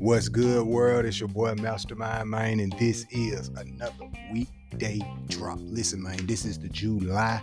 What's 0.00 0.30
good, 0.30 0.66
world? 0.66 1.04
It's 1.04 1.20
your 1.20 1.28
boy 1.28 1.54
Mastermind 1.56 2.30
Man, 2.30 2.58
and 2.60 2.72
this 2.78 3.04
is 3.10 3.48
another 3.48 4.08
weekday 4.32 4.98
drop. 5.28 5.58
Listen, 5.60 6.02
man, 6.02 6.24
this 6.24 6.46
is 6.46 6.58
the 6.58 6.70
July 6.70 7.42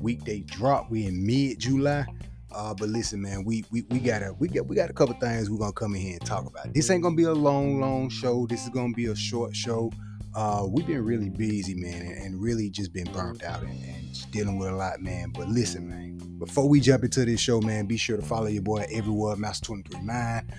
weekday 0.00 0.42
drop. 0.42 0.88
We 0.88 1.06
in 1.06 1.26
mid-July. 1.26 2.06
Uh, 2.54 2.74
but 2.74 2.90
listen, 2.90 3.20
man, 3.20 3.42
we 3.44 3.64
we 3.72 3.84
we 3.90 3.98
got 3.98 4.22
a 4.22 4.32
we 4.38 4.46
got 4.46 4.68
we 4.68 4.76
got 4.76 4.88
a 4.88 4.92
couple 4.92 5.16
things 5.16 5.50
we're 5.50 5.58
gonna 5.58 5.72
come 5.72 5.96
in 5.96 6.00
here 6.00 6.12
and 6.12 6.24
talk 6.24 6.46
about. 6.46 6.72
This 6.72 6.88
ain't 6.90 7.02
gonna 7.02 7.16
be 7.16 7.24
a 7.24 7.32
long, 7.32 7.80
long 7.80 8.08
show. 8.08 8.46
This 8.46 8.62
is 8.62 8.68
gonna 8.68 8.94
be 8.94 9.06
a 9.06 9.16
short 9.16 9.56
show. 9.56 9.90
Uh, 10.32 10.64
we've 10.68 10.86
been 10.86 11.04
really 11.04 11.30
busy, 11.30 11.74
man, 11.74 12.02
and, 12.02 12.18
and 12.18 12.40
really 12.40 12.70
just 12.70 12.92
been 12.92 13.10
burnt 13.12 13.42
out 13.42 13.62
and, 13.62 13.82
and 13.82 14.30
dealing 14.30 14.58
with 14.58 14.68
a 14.68 14.76
lot, 14.76 15.00
man. 15.00 15.32
But 15.34 15.48
listen, 15.48 15.88
man, 15.88 16.18
before 16.38 16.68
we 16.68 16.78
jump 16.78 17.02
into 17.02 17.24
this 17.24 17.40
show, 17.40 17.60
man, 17.60 17.86
be 17.86 17.96
sure 17.96 18.16
to 18.16 18.22
follow 18.22 18.46
your 18.46 18.62
boy 18.62 18.86
everywhere, 18.92 19.34
Master 19.34 19.66
23 19.66 20.02
Mind 20.02 20.52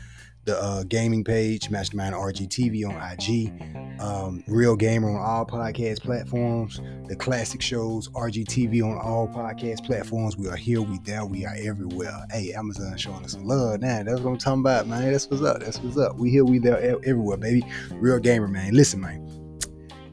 the 0.47 0.57
uh, 0.63 0.83
gaming 0.83 1.25
page, 1.25 1.69
Mastermind 1.69 2.15
RGTV 2.15 2.87
on 2.87 2.95
IG, 3.11 4.01
um, 4.01 4.43
Real 4.47 4.77
Gamer 4.77 5.09
on 5.09 5.21
all 5.21 5.45
podcast 5.45 6.01
platforms, 6.01 6.79
the 7.07 7.17
classic 7.17 7.61
shows, 7.61 8.07
RGTV 8.09 8.81
on 8.81 8.97
all 8.97 9.27
podcast 9.27 9.85
platforms. 9.85 10.37
We 10.37 10.47
are 10.47 10.55
here, 10.55 10.81
we 10.81 10.99
there, 10.99 11.25
we 11.25 11.45
are 11.45 11.55
everywhere. 11.59 12.25
Hey, 12.31 12.53
Amazon 12.53 12.95
showing 12.97 13.25
us 13.25 13.33
some 13.33 13.45
love 13.45 13.81
now. 13.81 14.03
That's 14.03 14.21
what 14.21 14.31
I'm 14.31 14.37
talking 14.37 14.61
about, 14.61 14.87
man. 14.87 15.11
That's 15.11 15.29
what's 15.29 15.43
up. 15.43 15.59
That's 15.59 15.79
what's 15.79 15.97
up. 15.97 16.15
We 16.15 16.31
here, 16.31 16.45
we 16.45 16.59
there, 16.59 16.79
everywhere, 16.79 17.37
baby. 17.37 17.63
Real 17.91 18.19
Gamer, 18.19 18.47
man. 18.47 18.73
Listen, 18.73 19.01
man. 19.01 19.26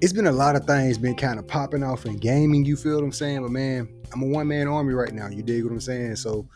It's 0.05 0.13
been 0.13 0.27
a 0.27 0.33
lot 0.33 0.55
of 0.55 0.67
things 0.67 0.99
been 0.99 1.15
kind 1.15 1.39
of 1.39 1.49
popping 1.49 1.83
off 1.83 2.05
in 2.05 2.19
gaming, 2.19 2.67
you 2.67 2.77
feel 2.77 2.97
what 2.97 3.05
I'm 3.05 3.11
saying? 3.11 3.41
But 3.41 3.53
man, 3.53 3.89
I'm 4.13 4.23
a 4.23 4.27
one 4.27 4.47
man 4.47 4.69
army 4.69 4.93
right 4.93 5.15
now. 5.15 5.29
You 5.29 5.43
dig 5.43 5.65
what 5.65 5.73
I'm 5.73 5.81
saying? 5.81 6.17
So 6.17 6.47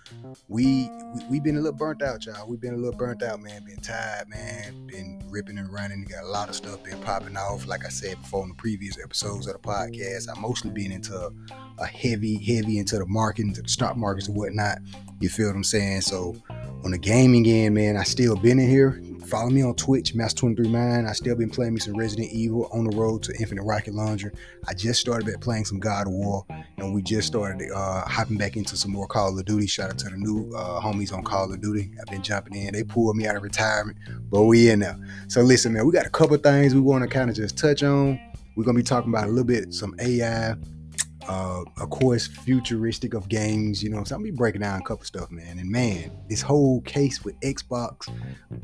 we, 0.49 0.91
we 1.15 1.25
we 1.31 1.41
been 1.41 1.57
a 1.57 1.61
little 1.61 1.73
burnt 1.73 2.03
out, 2.03 2.27
y'all. 2.27 2.47
We've 2.47 2.61
been 2.61 2.75
a 2.75 2.77
little 2.77 2.99
burnt 2.99 3.23
out, 3.23 3.41
man. 3.41 3.65
Been 3.65 3.81
tired, 3.81 4.29
man. 4.29 4.87
Been 4.87 5.23
ripping 5.31 5.57
and 5.57 5.73
running. 5.73 6.05
Got 6.05 6.25
a 6.25 6.27
lot 6.27 6.51
of 6.51 6.57
stuff 6.57 6.85
been 6.85 7.01
popping 7.01 7.39
off. 7.39 7.67
Like 7.67 7.87
I 7.87 7.89
said 7.89 8.21
before 8.21 8.43
in 8.43 8.51
the 8.51 8.55
previous 8.57 9.03
episodes 9.03 9.47
of 9.47 9.55
the 9.55 9.61
podcast, 9.61 10.29
I 10.29 10.39
mostly 10.39 10.71
been 10.71 10.93
into 10.93 11.33
a 11.79 11.87
heavy, 11.87 12.35
heavy 12.35 12.77
into 12.77 12.99
the 12.99 13.07
market, 13.07 13.47
into 13.47 13.63
the 13.63 13.69
stock 13.71 13.97
markets 13.97 14.29
and 14.29 14.37
whatnot. 14.37 14.81
You 15.21 15.31
feel 15.31 15.47
what 15.47 15.57
I'm 15.57 15.65
saying? 15.65 16.03
So 16.03 16.37
on 16.85 16.91
the 16.91 16.99
gaming 16.99 17.47
end, 17.47 17.75
man, 17.75 17.97
I 17.97 18.03
still 18.03 18.37
been 18.37 18.59
in 18.59 18.69
here. 18.69 19.03
Follow 19.29 19.51
me 19.51 19.63
on 19.63 19.75
Twitch, 19.75 20.15
Master23Mind. 20.15 21.07
I 21.07 21.13
still 21.13 21.37
been 21.37 21.51
playing 21.51 21.75
me 21.75 21.81
some 21.81 21.95
Resident 21.95 22.33
Evil 22.33 22.67
on 22.73 22.85
the 22.85 22.97
road 22.97 23.23
to 23.25 23.35
Infinite 23.39 23.63
Rocket 23.63 23.93
Launcher. 23.93 24.33
I 24.67 24.73
just 24.73 25.01
started 25.01 25.27
back 25.27 25.39
playing 25.43 25.67
some 25.67 25.79
God 25.79 26.07
of 26.07 26.15
War, 26.15 26.47
and 26.79 26.95
we 26.95 27.03
just 27.03 27.27
started 27.27 27.71
uh, 27.71 28.07
hopping 28.07 28.39
back 28.39 28.57
into 28.57 28.75
some 28.75 28.91
more 28.91 29.07
Call 29.07 29.39
of 29.39 29.45
Duty. 29.45 29.67
Shout 29.67 29.91
out 29.91 29.99
to 29.99 30.09
the 30.09 30.17
new 30.17 30.51
uh, 30.57 30.81
homies 30.81 31.13
on 31.13 31.23
Call 31.25 31.53
of 31.53 31.61
Duty. 31.61 31.91
I've 32.01 32.07
been 32.07 32.23
jumping 32.23 32.55
in. 32.55 32.73
They 32.73 32.85
pulled 32.85 33.17
me 33.17 33.27
out 33.27 33.37
of 33.37 33.43
retirement, 33.43 33.99
but 34.31 34.45
we 34.45 34.71
in 34.71 34.79
there. 34.79 34.99
So 35.29 35.43
listen, 35.43 35.75
man, 35.75 35.85
we 35.85 35.93
got 35.93 36.07
a 36.07 36.11
couple 36.11 36.39
things 36.39 36.75
we 36.75 36.81
want 36.81 37.03
to 37.03 37.09
kind 37.09 37.29
of 37.29 37.37
just 37.37 37.59
touch 37.59 37.83
on. 37.83 38.19
We're 38.57 38.65
gonna 38.65 38.79
be 38.79 38.83
talking 38.83 39.11
about 39.13 39.25
a 39.25 39.29
little 39.29 39.45
bit 39.45 39.75
some 39.75 39.95
AI, 40.01 40.55
uh, 41.29 41.63
of 41.81 41.91
course, 41.91 42.27
futuristic 42.27 43.15
of 43.15 43.29
games. 43.29 43.83
You 43.83 43.91
know, 43.91 44.03
so 44.05 44.17
I'm 44.17 44.23
be 44.23 44.31
breaking 44.31 44.63
down 44.63 44.81
a 44.81 44.85
couple 44.85 45.05
stuff, 45.05 45.31
man. 45.31 45.59
And 45.59 45.71
man, 45.71 46.11
this 46.29 46.41
whole 46.41 46.81
case 46.83 47.25
with 47.25 47.39
Xbox 47.41 48.09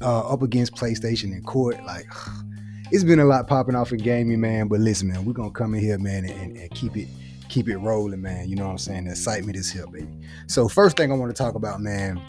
uh, 0.01 0.33
up 0.33 0.43
against 0.43 0.75
PlayStation 0.75 1.33
in 1.33 1.43
court, 1.43 1.85
like 1.85 2.07
it's 2.91 3.05
been 3.05 3.21
a 3.21 3.25
lot 3.25 3.47
popping 3.47 3.75
off 3.75 3.93
in 3.93 3.99
gaming, 3.99 4.41
man. 4.41 4.69
But 4.69 4.81
listen, 4.81 5.09
man, 5.09 5.25
we're 5.25 5.33
gonna 5.33 5.51
come 5.51 5.75
in 5.75 5.81
here, 5.81 5.99
man, 5.99 6.25
and, 6.25 6.57
and 6.57 6.71
keep 6.71 6.97
it 6.97 7.09
keep 7.49 7.69
it 7.69 7.77
rolling, 7.79 8.23
man. 8.23 8.49
You 8.49 8.57
know 8.57 8.65
what 8.65 8.73
I'm 8.73 8.79
saying? 8.79 9.05
The 9.05 9.11
excitement 9.13 9.57
is 9.57 9.71
here, 9.71 9.87
baby. 9.87 10.09
So 10.47 10.69
first 10.69 10.97
thing 10.97 11.13
I 11.13 11.15
want 11.15 11.35
to 11.35 11.41
talk 11.41 11.55
about, 11.55 11.81
man. 11.81 12.21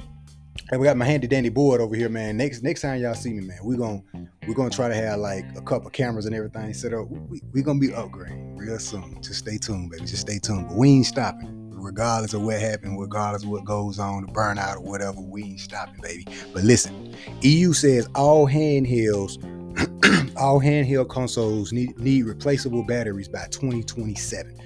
And 0.72 0.82
we 0.82 0.86
got 0.86 0.98
my 0.98 1.06
handy 1.06 1.28
dandy 1.28 1.50
board 1.50 1.80
over 1.80 1.96
here, 1.96 2.10
man. 2.10 2.38
Next 2.38 2.64
next 2.64 2.82
time 2.82 3.00
y'all 3.00 3.14
see 3.14 3.34
me, 3.34 3.42
man, 3.42 3.60
we're 3.62 3.78
gonna 3.78 4.02
we're 4.48 4.56
gonna 4.56 4.72
try 4.72 4.88
to 4.88 4.96
have 4.96 5.20
like 5.20 5.46
a 5.56 5.62
couple 5.62 5.90
cameras 5.92 6.26
and 6.26 6.34
everything 6.34 6.74
set 6.74 6.92
up. 6.92 7.08
We, 7.08 7.42
we 7.54 7.62
gonna 7.62 7.80
be 7.80 7.90
upgrading 7.90 8.58
real 8.58 8.80
soon. 8.80 9.22
Just 9.22 9.40
stay 9.40 9.58
tuned, 9.58 9.92
baby. 9.92 10.06
Just 10.06 10.22
stay 10.22 10.40
tuned. 10.40 10.70
But 10.70 10.78
we 10.78 10.90
ain't 10.90 11.06
stopping. 11.06 11.62
Regardless 11.72 12.34
of 12.34 12.42
what 12.42 12.60
happened, 12.60 13.00
regardless 13.00 13.44
of 13.44 13.50
what 13.50 13.64
goes 13.64 14.00
on, 14.00 14.26
the 14.26 14.32
burnout 14.32 14.78
or 14.78 14.82
whatever, 14.82 15.22
we 15.22 15.44
ain't 15.44 15.60
stopping, 15.60 16.02
baby. 16.02 16.26
But 16.52 16.64
listen, 16.64 17.16
EU 17.42 17.74
says 17.74 18.10
all 18.16 18.48
handhelds, 18.48 19.38
all 20.38 20.60
handheld 20.60 21.10
consoles 21.10 21.72
need, 21.72 21.96
need 22.00 22.24
replaceable 22.24 22.84
batteries 22.84 23.28
by 23.28 23.46
2027. 23.52 24.58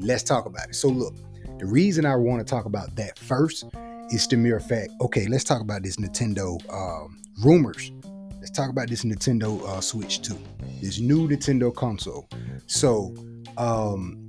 Let's 0.00 0.24
talk 0.24 0.46
about 0.46 0.70
it. 0.70 0.74
So 0.74 0.88
look, 0.88 1.14
the 1.58 1.66
reason 1.66 2.06
I 2.06 2.16
want 2.16 2.44
to 2.44 2.50
talk 2.50 2.64
about 2.64 2.96
that 2.96 3.20
first 3.20 3.66
is 4.10 4.26
the 4.28 4.36
mere 4.36 4.60
fact. 4.60 4.90
Okay, 5.00 5.26
let's 5.26 5.44
talk 5.44 5.60
about 5.60 5.82
this 5.82 5.96
Nintendo 5.96 6.58
um, 6.72 7.20
rumors. 7.42 7.92
Let's 8.38 8.50
talk 8.50 8.70
about 8.70 8.88
this 8.88 9.04
Nintendo 9.04 9.62
uh, 9.66 9.80
Switch 9.80 10.20
2, 10.22 10.38
this 10.80 11.00
new 11.00 11.28
Nintendo 11.28 11.74
console. 11.74 12.28
So, 12.66 13.14
um, 13.56 14.28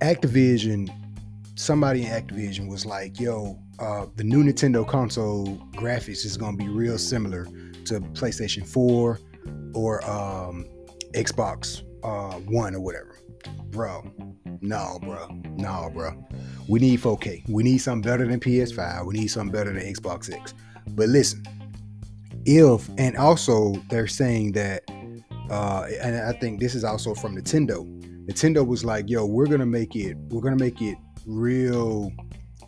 Activision, 0.00 0.88
somebody 1.56 2.06
in 2.06 2.12
Activision 2.12 2.68
was 2.68 2.86
like, 2.86 3.18
"Yo, 3.18 3.58
uh, 3.80 4.06
the 4.16 4.24
new 4.24 4.44
Nintendo 4.44 4.86
console 4.86 5.56
graphics 5.72 6.24
is 6.24 6.36
gonna 6.36 6.56
be 6.56 6.68
real 6.68 6.98
similar 6.98 7.44
to 7.86 8.00
PlayStation 8.14 8.66
4 8.66 9.18
or 9.74 10.10
um, 10.10 10.66
Xbox 11.14 11.82
uh, 12.04 12.38
One 12.40 12.74
or 12.74 12.80
whatever." 12.80 13.18
Bro, 13.70 14.10
no, 14.60 14.98
bro, 15.02 15.28
no, 15.56 15.90
bro. 15.92 16.24
We 16.68 16.80
need 16.80 17.00
4K. 17.00 17.48
We 17.48 17.62
need 17.62 17.78
something 17.78 18.08
better 18.08 18.26
than 18.26 18.40
PS5. 18.40 19.06
We 19.06 19.14
need 19.14 19.28
something 19.28 19.52
better 19.52 19.72
than 19.72 19.82
Xbox 19.82 20.32
X. 20.32 20.54
But 20.88 21.08
listen, 21.08 21.42
if 22.44 22.88
and 22.98 23.16
also 23.16 23.74
they're 23.90 24.06
saying 24.06 24.52
that, 24.52 24.82
uh, 25.50 25.86
and 26.02 26.16
I 26.16 26.32
think 26.32 26.60
this 26.60 26.74
is 26.74 26.84
also 26.84 27.14
from 27.14 27.36
Nintendo. 27.36 27.86
Nintendo 28.26 28.66
was 28.66 28.84
like, 28.84 29.08
"Yo, 29.08 29.24
we're 29.24 29.46
gonna 29.46 29.66
make 29.66 29.96
it. 29.96 30.16
We're 30.28 30.42
gonna 30.42 30.56
make 30.56 30.80
it 30.82 30.96
real, 31.26 32.12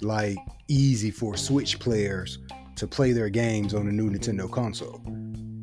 like 0.00 0.36
easy 0.68 1.10
for 1.10 1.36
Switch 1.36 1.78
players 1.78 2.38
to 2.76 2.86
play 2.86 3.12
their 3.12 3.28
games 3.28 3.74
on 3.74 3.86
the 3.86 3.92
new 3.92 4.10
Nintendo 4.10 4.50
console." 4.50 5.00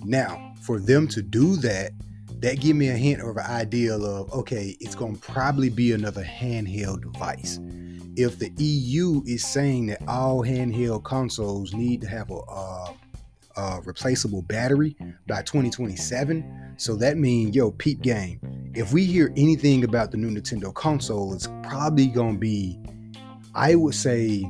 Now, 0.03 0.53
for 0.61 0.79
them 0.79 1.07
to 1.09 1.21
do 1.21 1.55
that, 1.57 1.91
that 2.39 2.59
give 2.59 2.75
me 2.75 2.89
a 2.89 2.93
hint 2.93 3.21
or 3.21 3.31
an 3.31 3.45
idea 3.45 3.95
of 3.95 4.31
okay, 4.33 4.77
it's 4.79 4.95
gonna 4.95 5.17
probably 5.17 5.69
be 5.69 5.91
another 5.91 6.23
handheld 6.23 7.01
device. 7.01 7.59
If 8.15 8.39
the 8.39 8.51
EU 8.57 9.21
is 9.25 9.45
saying 9.45 9.87
that 9.87 10.01
all 10.07 10.43
handheld 10.43 11.03
consoles 11.03 11.73
need 11.73 12.01
to 12.01 12.07
have 12.07 12.31
a, 12.31 12.39
uh, 12.39 12.93
a 13.55 13.81
replaceable 13.85 14.41
battery 14.41 14.95
by 15.27 15.41
2027, 15.43 16.75
so 16.77 16.95
that 16.95 17.17
means 17.17 17.55
yo, 17.55 17.71
peep 17.71 18.01
game. 18.01 18.39
If 18.75 18.93
we 18.93 19.05
hear 19.05 19.33
anything 19.35 19.83
about 19.83 20.11
the 20.11 20.17
new 20.17 20.29
Nintendo 20.29 20.73
console, 20.73 21.33
it's 21.33 21.47
probably 21.63 22.07
gonna 22.07 22.37
be, 22.37 22.79
I 23.55 23.75
would 23.75 23.95
say, 23.95 24.49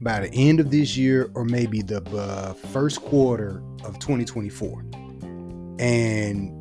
by 0.00 0.20
the 0.20 0.32
end 0.32 0.60
of 0.60 0.70
this 0.70 0.96
year 0.96 1.30
or 1.34 1.44
maybe 1.44 1.82
the 1.82 2.02
uh, 2.16 2.54
first 2.54 3.00
quarter 3.02 3.62
of 3.84 3.98
2024. 3.98 4.84
And 5.78 6.59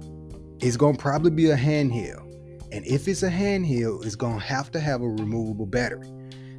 it's 0.61 0.77
gonna 0.77 0.97
probably 0.97 1.31
be 1.31 1.49
a 1.49 1.57
handheld. 1.57 2.25
And 2.71 2.85
if 2.85 3.07
it's 3.07 3.23
a 3.23 3.29
handheld, 3.29 4.05
it's 4.05 4.15
gonna 4.15 4.39
have 4.39 4.71
to 4.71 4.79
have 4.79 5.01
a 5.01 5.07
removable 5.07 5.65
battery. 5.65 6.09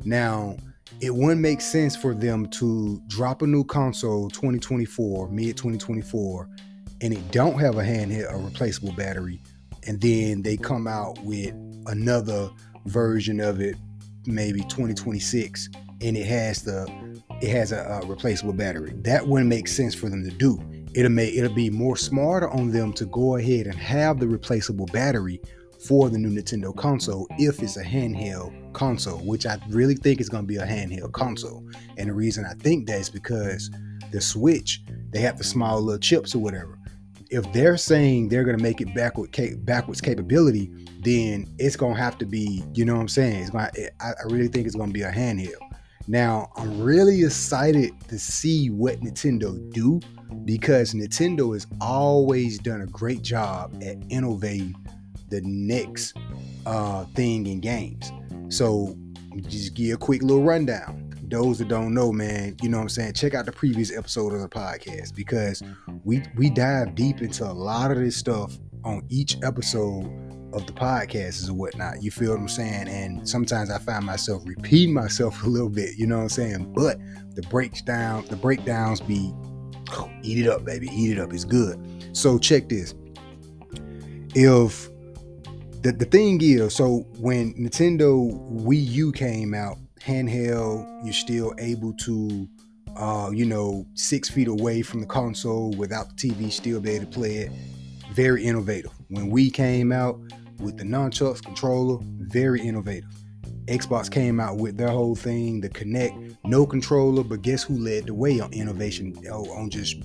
Now, 0.05 0.56
it 1.00 1.15
wouldn't 1.15 1.41
make 1.41 1.61
sense 1.61 1.94
for 1.94 2.15
them 2.15 2.49
to 2.49 3.00
drop 3.06 3.43
a 3.43 3.47
new 3.47 3.65
console 3.65 4.28
2024, 4.31 5.28
mid 5.28 5.56
2024, 5.56 6.49
and 7.03 7.12
it 7.12 7.31
don't 7.31 7.59
have 7.59 7.77
a 7.77 7.83
handheld, 7.83 8.33
a 8.33 8.38
replaceable 8.38 8.93
battery, 8.93 9.41
and 9.87 10.00
then 10.00 10.43
they 10.43 10.56
come 10.56 10.87
out 10.87 11.19
with 11.22 11.55
another 11.87 12.50
version 12.87 13.41
of 13.41 13.61
it, 13.61 13.77
maybe 14.27 14.61
2026, 14.61 15.69
and 16.00 16.17
it 16.17 16.26
has 16.26 16.62
the 16.62 16.88
it 17.41 17.49
has 17.49 17.73
a, 17.73 18.00
a 18.02 18.06
replaceable 18.06 18.52
battery. 18.52 18.93
That 18.97 19.26
wouldn't 19.26 19.49
make 19.49 19.69
sense 19.69 19.94
for 19.94 20.11
them 20.11 20.25
to 20.25 20.31
do 20.31 20.58
it'll 20.94 21.10
make 21.10 21.34
it'll 21.34 21.54
be 21.54 21.70
more 21.70 21.96
smarter 21.96 22.48
on 22.50 22.70
them 22.70 22.92
to 22.94 23.06
go 23.06 23.37
ahead 23.37 23.66
and 23.66 23.76
have 23.76 24.19
the 24.19 24.26
replaceable 24.26 24.87
battery 24.87 25.40
for 25.87 26.10
the 26.10 26.19
new 26.19 26.31
Nintendo 26.31 26.76
console 26.76 27.26
if 27.38 27.62
it's 27.62 27.76
a 27.76 27.82
handheld 27.82 28.52
console, 28.72 29.19
which 29.20 29.46
I 29.46 29.58
really 29.70 29.94
think 29.94 30.20
is 30.20 30.28
going 30.28 30.42
to 30.44 30.48
be 30.48 30.56
a 30.56 30.66
handheld 30.66 31.12
console. 31.12 31.64
And 31.96 32.08
the 32.08 32.14
reason 32.14 32.44
I 32.44 32.54
think 32.54 32.87
that 32.87 33.00
is 33.00 33.10
because 33.10 33.70
the 34.12 34.20
Switch, 34.20 34.82
they 35.10 35.20
have 35.20 35.38
the 35.38 35.44
small 35.44 35.81
little 35.81 35.98
chips 35.98 36.34
or 36.34 36.40
whatever. 36.40 36.78
If 37.31 37.50
they're 37.52 37.76
saying 37.76 38.28
they're 38.28 38.44
going 38.44 38.58
to 38.58 38.62
make 38.62 38.81
it 38.81 38.94
backward 38.94 39.31
backwards 39.64 40.00
capability, 40.00 40.70
then 41.00 41.46
it's 41.58 41.76
going 41.76 41.94
to 41.94 42.00
have 42.00 42.19
to 42.19 42.26
be, 42.26 42.62
you 42.75 42.84
know 42.84 42.94
what 42.94 43.02
I'm 43.02 43.08
saying? 43.08 43.40
It's 43.40 43.50
going 43.50 43.69
I 44.00 44.12
really 44.26 44.48
think 44.48 44.66
it's 44.66 44.76
going 44.76 44.90
to 44.90 44.94
be 44.94 45.02
a 45.02 45.12
handheld. 45.12 45.69
Now, 46.11 46.51
I'm 46.57 46.83
really 46.83 47.23
excited 47.23 47.93
to 48.09 48.19
see 48.19 48.69
what 48.69 48.99
Nintendo 49.01 49.73
do 49.73 50.01
because 50.45 50.93
Nintendo 50.93 51.53
has 51.55 51.69
always 51.81 52.59
done 52.59 52.81
a 52.81 52.87
great 52.87 53.23
job 53.23 53.81
at 53.81 53.97
innovating 54.09 54.75
the 55.29 55.41
next 55.45 56.17
uh, 56.67 57.05
thing 57.15 57.47
in 57.47 57.61
games. 57.61 58.11
So, 58.49 58.99
just 59.43 59.75
give 59.75 59.95
a 59.95 59.99
quick 59.99 60.25
little 60.25 60.43
rundown. 60.43 61.15
those 61.29 61.61
that 61.61 61.69
don't 61.69 61.95
know, 61.95 62.11
man, 62.11 62.57
you 62.61 62.69
know 62.69 62.79
what 62.79 62.83
I'm 62.83 62.89
saying, 62.89 63.12
check 63.12 63.35
out 63.35 63.47
the 63.47 63.53
previous 63.53 63.97
episode 63.97 64.33
of 64.33 64.41
the 64.41 64.49
podcast 64.49 65.15
because 65.15 65.62
we 66.03 66.25
we 66.35 66.51
dive 66.51 66.97
deep 66.97 67.23
into 67.23 67.45
a 67.45 67.53
lot 67.53 67.93
of 67.93 67.99
this 67.99 68.17
stuff 68.17 68.59
on 68.83 69.05
each 69.11 69.37
episode 69.45 70.30
of 70.52 70.67
the 70.67 70.73
podcasts 70.73 71.49
and 71.49 71.58
whatnot. 71.58 72.02
You 72.02 72.11
feel 72.11 72.31
what 72.31 72.41
I'm 72.41 72.49
saying? 72.49 72.88
And 72.88 73.29
sometimes 73.29 73.70
I 73.70 73.79
find 73.79 74.05
myself 74.05 74.43
repeating 74.44 74.94
myself 74.94 75.43
a 75.44 75.49
little 75.49 75.69
bit, 75.69 75.97
you 75.97 76.06
know 76.06 76.17
what 76.17 76.23
I'm 76.25 76.29
saying? 76.29 76.73
But 76.75 76.99
the 77.35 77.43
breakdown, 77.43 78.25
the 78.29 78.37
breakdowns 78.37 79.00
be 79.00 79.32
oh, 79.93 80.11
eat 80.23 80.44
it 80.44 80.49
up, 80.49 80.64
baby. 80.64 80.88
Eat 80.93 81.12
it 81.12 81.20
up. 81.20 81.32
It's 81.32 81.44
good. 81.44 81.79
So 82.12 82.38
check 82.38 82.69
this. 82.69 82.94
If 84.35 84.88
the, 85.82 85.93
the 85.93 86.05
thing 86.05 86.41
is, 86.43 86.75
so 86.75 87.06
when 87.19 87.55
Nintendo 87.55 88.31
Wii 88.62 88.87
U 88.87 89.12
came 89.12 89.55
out, 89.55 89.79
handheld, 90.00 91.05
you're 91.05 91.12
still 91.12 91.55
able 91.58 91.93
to 91.94 92.49
uh, 92.97 93.31
you 93.32 93.44
know, 93.44 93.87
six 93.94 94.29
feet 94.29 94.49
away 94.49 94.82
from 94.82 95.00
the 95.00 95.06
console 95.06 95.70
without 95.73 96.08
the 96.17 96.31
TV 96.31 96.50
still 96.50 96.81
be 96.81 96.91
able 96.91 97.06
to 97.06 97.11
play 97.11 97.37
it. 97.37 97.52
Very 98.12 98.44
innovative. 98.44 98.93
When 99.08 99.31
Wii 99.31 99.52
came 99.52 99.93
out 99.93 100.20
with 100.61 100.77
the 100.77 100.85
nunchucks 100.85 101.43
controller, 101.45 101.99
very 102.03 102.61
innovative. 102.61 103.11
Xbox 103.67 104.11
came 104.11 104.41
out 104.41 104.57
with 104.57 104.77
their 104.77 104.89
whole 104.89 105.15
thing, 105.15 105.61
the 105.61 105.69
Kinect, 105.69 106.37
no 106.45 106.67
controller, 106.67 107.23
but 107.23 107.43
guess 107.43 107.62
who 107.62 107.79
led 107.79 108.07
the 108.07 108.15
way 108.15 108.41
on 108.41 108.53
innovation, 108.53 109.15
oh, 109.31 109.49
on 109.53 109.71
just 109.71 110.03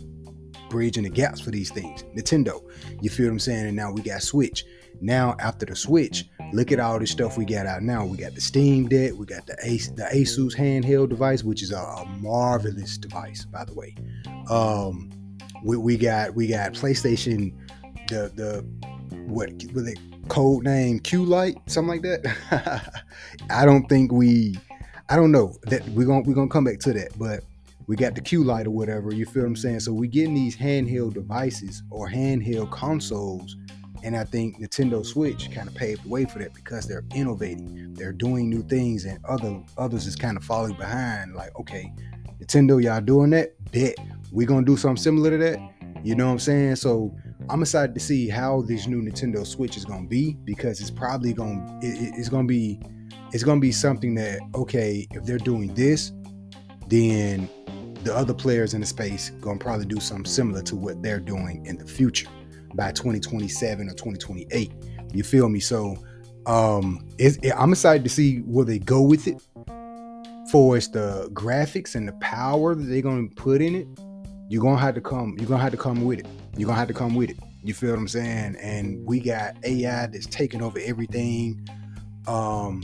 bridging 0.70 1.04
the 1.04 1.10
gaps 1.10 1.42
for 1.42 1.52
these 1.52 1.72
things? 1.72 2.04
Nintendo. 2.16 2.62
You 3.02 3.10
feel 3.10 3.28
what 3.28 3.34
I'm 3.34 3.40
saying? 3.40 3.68
And 3.68 3.76
now 3.76 3.92
Wii 3.92 4.06
got 4.06 4.22
Switch. 4.22 4.66
Now 5.02 5.36
after 5.40 5.66
the 5.66 5.76
Switch, 5.76 6.26
look 6.54 6.72
at 6.72 6.80
all 6.80 7.00
the 7.00 7.08
stuff 7.08 7.38
we 7.38 7.46
got 7.46 7.66
out 7.66 7.82
now. 7.82 8.06
We 8.06 8.18
got 8.18 8.36
the 8.36 8.42
Steam 8.42 8.88
Deck, 8.88 9.14
we 9.16 9.26
got 9.26 9.46
the 9.48 9.56
the 9.96 10.08
Asus 10.14 10.56
handheld 10.56 11.10
device, 11.10 11.44
which 11.44 11.64
is 11.64 11.72
a, 11.72 11.78
a 11.78 12.06
marvelous 12.20 12.98
device, 12.98 13.46
by 13.46 13.66
the 13.66 13.74
way. 13.74 13.96
Um, 14.50 15.10
we, 15.64 15.78
we 15.78 15.98
got 15.98 16.36
we 16.36 16.48
got 16.48 16.74
PlayStation, 16.74 17.54
the 18.08 18.32
the 18.36 18.66
what 19.26 19.50
what 19.74 19.86
they 19.86 19.96
code 20.28 20.64
name 20.64 21.00
Q 21.00 21.26
Lite, 21.26 21.58
something 21.68 21.90
like 21.90 22.02
that. 22.02 22.92
I 23.50 23.66
don't 23.66 23.88
think 23.88 24.12
we, 24.12 24.58
I 25.10 25.16
don't 25.16 25.32
know 25.32 25.56
that 25.64 25.88
we're 25.90 26.08
gonna 26.08 26.22
we're 26.22 26.34
gonna 26.34 26.50
come 26.50 26.64
back 26.64 26.80
to 26.82 26.94
that, 26.94 27.18
but 27.18 27.44
we 27.88 27.96
got 27.96 28.16
the 28.16 28.22
Q 28.22 28.44
Lite 28.44 28.68
or 28.68 28.72
whatever. 28.72 29.14
You 29.14 29.26
feel 29.26 29.44
what 29.44 29.50
I'm 29.50 29.56
saying? 29.56 29.82
So 29.82 29.94
we 29.94 30.08
getting 30.08 30.34
these 30.34 30.56
handheld 30.56 31.14
devices 31.14 31.84
or 31.92 32.10
handheld 32.10 32.72
consoles, 32.72 33.58
and 34.04 34.16
I 34.16 34.24
think 34.24 34.60
Nintendo 34.60 35.06
Switch 35.06 35.52
kind 35.52 35.68
of 35.68 35.76
paved 35.76 36.04
the 36.04 36.10
way 36.10 36.26
for 36.26 36.40
that 36.40 36.54
because 36.54 36.88
they're 36.88 37.06
innovating, 37.14 37.94
they're 37.94 38.14
doing 38.14 38.50
new 38.50 38.64
things, 38.64 39.06
and 39.06 39.24
other 39.26 39.62
others 39.78 40.08
is 40.08 40.16
kind 40.16 40.38
of 40.38 40.44
falling 40.44 40.76
behind. 40.76 41.36
Like, 41.36 41.58
okay, 41.60 41.94
Nintendo, 42.40 42.82
y'all 42.82 43.02
doing 43.02 43.30
that? 43.32 43.54
Bet 43.72 43.96
we 44.36 44.46
gonna 44.46 44.66
do 44.66 44.78
something 44.78 45.02
similar 45.02 45.32
to 45.32 45.38
that. 45.38 45.60
You 46.04 46.14
know 46.14 46.28
what 46.28 46.34
I'm 46.34 46.40
saying? 46.40 46.76
So 46.76 47.16
I'm 47.50 47.62
excited 47.62 47.94
to 47.94 48.00
see 48.00 48.28
how 48.28 48.62
this 48.62 48.88
new 48.88 49.02
Nintendo 49.02 49.46
Switch 49.46 49.78
is 49.78 49.86
gonna 49.86 50.08
be 50.08 50.36
because 50.44 50.82
it's 50.82 50.92
probably 50.92 51.34
gonna 51.34 51.80
it, 51.82 52.14
it's 52.18 52.30
gonna 52.30 52.48
be 52.48 52.80
it's 53.32 53.44
gonna 53.44 53.60
be 53.60 53.72
something 53.72 54.16
that 54.16 54.40
okay 54.56 55.08
if 55.12 55.26
they're 55.26 55.38
doing 55.38 55.74
this, 55.76 56.12
then 56.88 57.50
the 58.04 58.16
other 58.16 58.34
players 58.34 58.74
in 58.74 58.82
the 58.82 58.88
space 58.88 59.30
gonna 59.42 59.60
probably 59.60 59.86
do 59.86 60.00
something 60.00 60.26
similar 60.26 60.62
to 60.64 60.76
what 60.76 61.02
they're 61.04 61.20
doing 61.20 61.66
in 61.66 61.78
the 61.78 61.86
future 61.86 62.30
by 62.74 62.92
2027 62.92 63.88
or 63.88 63.92
2028. 63.92 64.72
You 65.14 65.24
feel 65.24 65.50
me? 65.50 65.60
So 65.60 65.98
um 66.48 67.06
it, 67.18 67.38
I'm 67.56 67.72
excited 67.72 68.04
to 68.04 68.10
see 68.10 68.40
where 68.40 68.66
they 68.66 68.80
go 68.80 69.02
with 69.02 69.28
it. 69.28 69.42
For 70.52 70.78
the 70.78 71.30
graphics 71.34 71.96
and 71.96 72.08
the 72.08 72.14
power 72.14 72.76
that 72.76 72.84
they're 72.84 73.02
gonna 73.02 73.28
put 73.36 73.62
in 73.62 73.76
it, 73.76 73.88
you're 74.50 74.62
gonna 74.62 74.80
have 74.80 74.96
to 74.96 75.02
come. 75.02 75.36
You're 75.40 75.50
gonna 75.50 75.64
have 75.64 75.72
to 75.72 75.78
come 75.78 76.04
with 76.06 76.20
it. 76.20 76.28
You're 76.58 76.68
gonna 76.68 76.80
have 76.80 76.88
to 76.88 76.94
come 76.94 77.16
with 77.16 77.32
it. 77.32 77.38
You 77.64 77.74
feel 77.74 77.92
what 77.92 78.00
I'm 78.00 78.08
saying? 78.08 78.58
And 78.62 79.06
we 79.06 79.20
got 79.20 79.56
AI 79.64 80.08
that's 80.08 80.28
taking 80.28 80.62
over 80.62 80.80
everything. 80.80 81.68
Um, 82.28 82.84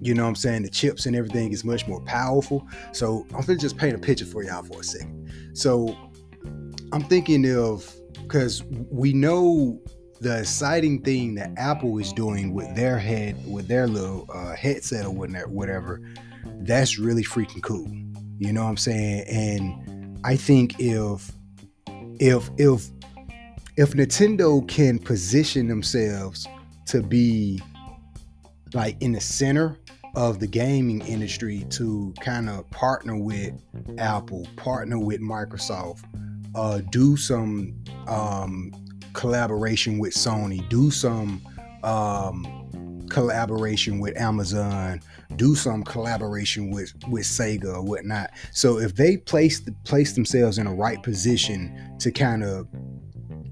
you 0.00 0.14
know 0.14 0.22
what 0.22 0.30
I'm 0.30 0.34
saying? 0.36 0.62
The 0.62 0.70
chips 0.70 1.06
and 1.06 1.14
everything 1.14 1.52
is 1.52 1.64
much 1.64 1.86
more 1.86 2.00
powerful. 2.00 2.66
So 2.92 3.26
I'm 3.34 3.42
gonna 3.42 3.58
just 3.58 3.76
paint 3.76 3.94
a 3.94 3.98
picture 3.98 4.24
for 4.24 4.42
y'all 4.42 4.62
for 4.62 4.80
a 4.80 4.84
second. 4.84 5.30
So 5.52 5.96
I'm 6.92 7.02
thinking 7.02 7.50
of 7.56 7.94
because 8.22 8.62
we 8.90 9.12
know 9.12 9.80
the 10.20 10.40
exciting 10.40 11.02
thing 11.02 11.34
that 11.34 11.52
Apple 11.58 11.98
is 11.98 12.12
doing 12.12 12.54
with 12.54 12.74
their 12.74 12.98
head, 12.98 13.36
with 13.46 13.68
their 13.68 13.86
little 13.86 14.26
uh, 14.32 14.54
headset 14.54 15.04
or 15.04 15.10
whatever, 15.10 16.00
that's 16.60 16.98
really 16.98 17.24
freaking 17.24 17.62
cool. 17.62 17.90
You 18.38 18.52
know 18.52 18.64
what 18.64 18.70
I'm 18.70 18.76
saying? 18.76 19.24
And 19.28 19.83
I 20.24 20.36
think 20.36 20.76
if 20.80 21.30
if 22.18 22.50
if 22.56 22.90
if 23.76 23.92
Nintendo 23.92 24.66
can 24.66 24.98
position 24.98 25.68
themselves 25.68 26.46
to 26.86 27.02
be 27.02 27.60
like 28.72 28.96
in 29.02 29.12
the 29.12 29.20
center 29.20 29.78
of 30.16 30.40
the 30.40 30.46
gaming 30.46 31.00
industry 31.06 31.66
to 31.70 32.14
kind 32.20 32.48
of 32.48 32.68
partner 32.70 33.16
with 33.16 33.52
Apple, 33.98 34.46
partner 34.56 34.98
with 34.98 35.20
Microsoft, 35.20 36.04
uh, 36.54 36.80
do 36.90 37.16
some 37.16 37.74
um, 38.06 38.72
collaboration 39.12 39.98
with 39.98 40.14
Sony, 40.14 40.66
do 40.70 40.90
some 40.90 41.42
um, 41.82 42.63
collaboration 43.08 43.98
with 43.98 44.16
Amazon, 44.16 45.00
do 45.36 45.54
some 45.54 45.82
collaboration 45.82 46.70
with 46.70 46.92
with 47.08 47.24
Sega 47.24 47.74
or 47.74 47.82
whatnot. 47.82 48.30
So 48.52 48.78
if 48.78 48.96
they 48.96 49.16
place 49.16 49.60
the, 49.60 49.72
place 49.84 50.12
themselves 50.12 50.58
in 50.58 50.66
a 50.66 50.74
right 50.74 51.02
position 51.02 51.96
to 52.00 52.10
kind 52.10 52.44
of 52.44 52.66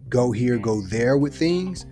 go 0.09 0.33
here, 0.33 0.59
go 0.59 0.81
there 0.83 1.17
with 1.17 1.35
things, 1.35 1.87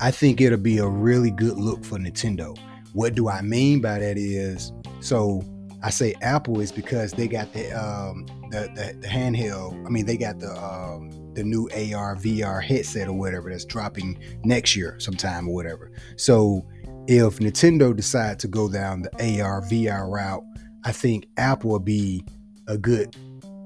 I 0.00 0.10
think 0.10 0.40
it'll 0.40 0.58
be 0.58 0.78
a 0.78 0.88
really 0.88 1.30
good 1.30 1.58
look 1.58 1.84
for 1.84 1.98
Nintendo. 1.98 2.56
What 2.92 3.14
do 3.14 3.28
I 3.28 3.42
mean 3.42 3.80
by 3.80 3.98
that 3.98 4.16
is 4.16 4.72
so 5.00 5.42
I 5.82 5.90
say 5.90 6.14
Apple 6.22 6.60
is 6.60 6.72
because 6.72 7.12
they 7.12 7.28
got 7.28 7.52
the 7.52 7.70
um 7.72 8.26
the, 8.50 8.70
the, 8.74 8.98
the 9.00 9.08
handheld. 9.08 9.86
I 9.86 9.90
mean 9.90 10.06
they 10.06 10.16
got 10.16 10.38
the 10.38 10.50
um 10.56 11.10
the 11.36 11.44
new 11.44 11.68
AR 11.68 12.16
VR 12.16 12.64
headset 12.64 13.08
or 13.08 13.12
whatever 13.12 13.50
that's 13.50 13.64
dropping 13.64 14.18
next 14.42 14.74
year 14.74 14.98
sometime 14.98 15.46
or 15.46 15.54
whatever. 15.54 15.92
So 16.16 16.66
if 17.08 17.38
Nintendo 17.38 17.94
decide 17.94 18.38
to 18.40 18.48
go 18.48 18.68
down 18.68 19.02
the 19.02 19.40
AR 19.40 19.62
VR 19.62 20.10
route, 20.10 20.44
I 20.84 20.92
think 20.92 21.28
Apple 21.36 21.70
will 21.70 21.78
be 21.78 22.24
a 22.66 22.76
good 22.76 23.14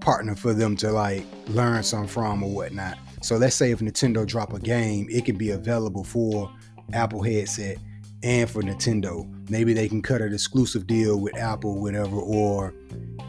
partner 0.00 0.34
for 0.34 0.52
them 0.52 0.76
to 0.76 0.90
like 0.90 1.24
learn 1.48 1.82
some 1.82 2.06
from 2.06 2.42
or 2.42 2.50
whatnot. 2.50 2.98
So 3.22 3.36
let's 3.36 3.56
say 3.56 3.70
if 3.70 3.80
Nintendo 3.80 4.26
drop 4.26 4.52
a 4.52 4.58
game, 4.58 5.06
it 5.10 5.24
can 5.24 5.36
be 5.36 5.50
available 5.50 6.04
for 6.04 6.50
Apple 6.92 7.22
headset 7.22 7.78
and 8.22 8.48
for 8.48 8.62
Nintendo. 8.62 9.26
Maybe 9.50 9.72
they 9.72 9.88
can 9.88 10.02
cut 10.02 10.20
an 10.20 10.32
exclusive 10.32 10.86
deal 10.86 11.18
with 11.20 11.36
Apple, 11.36 11.80
whatever, 11.80 12.16
or 12.16 12.74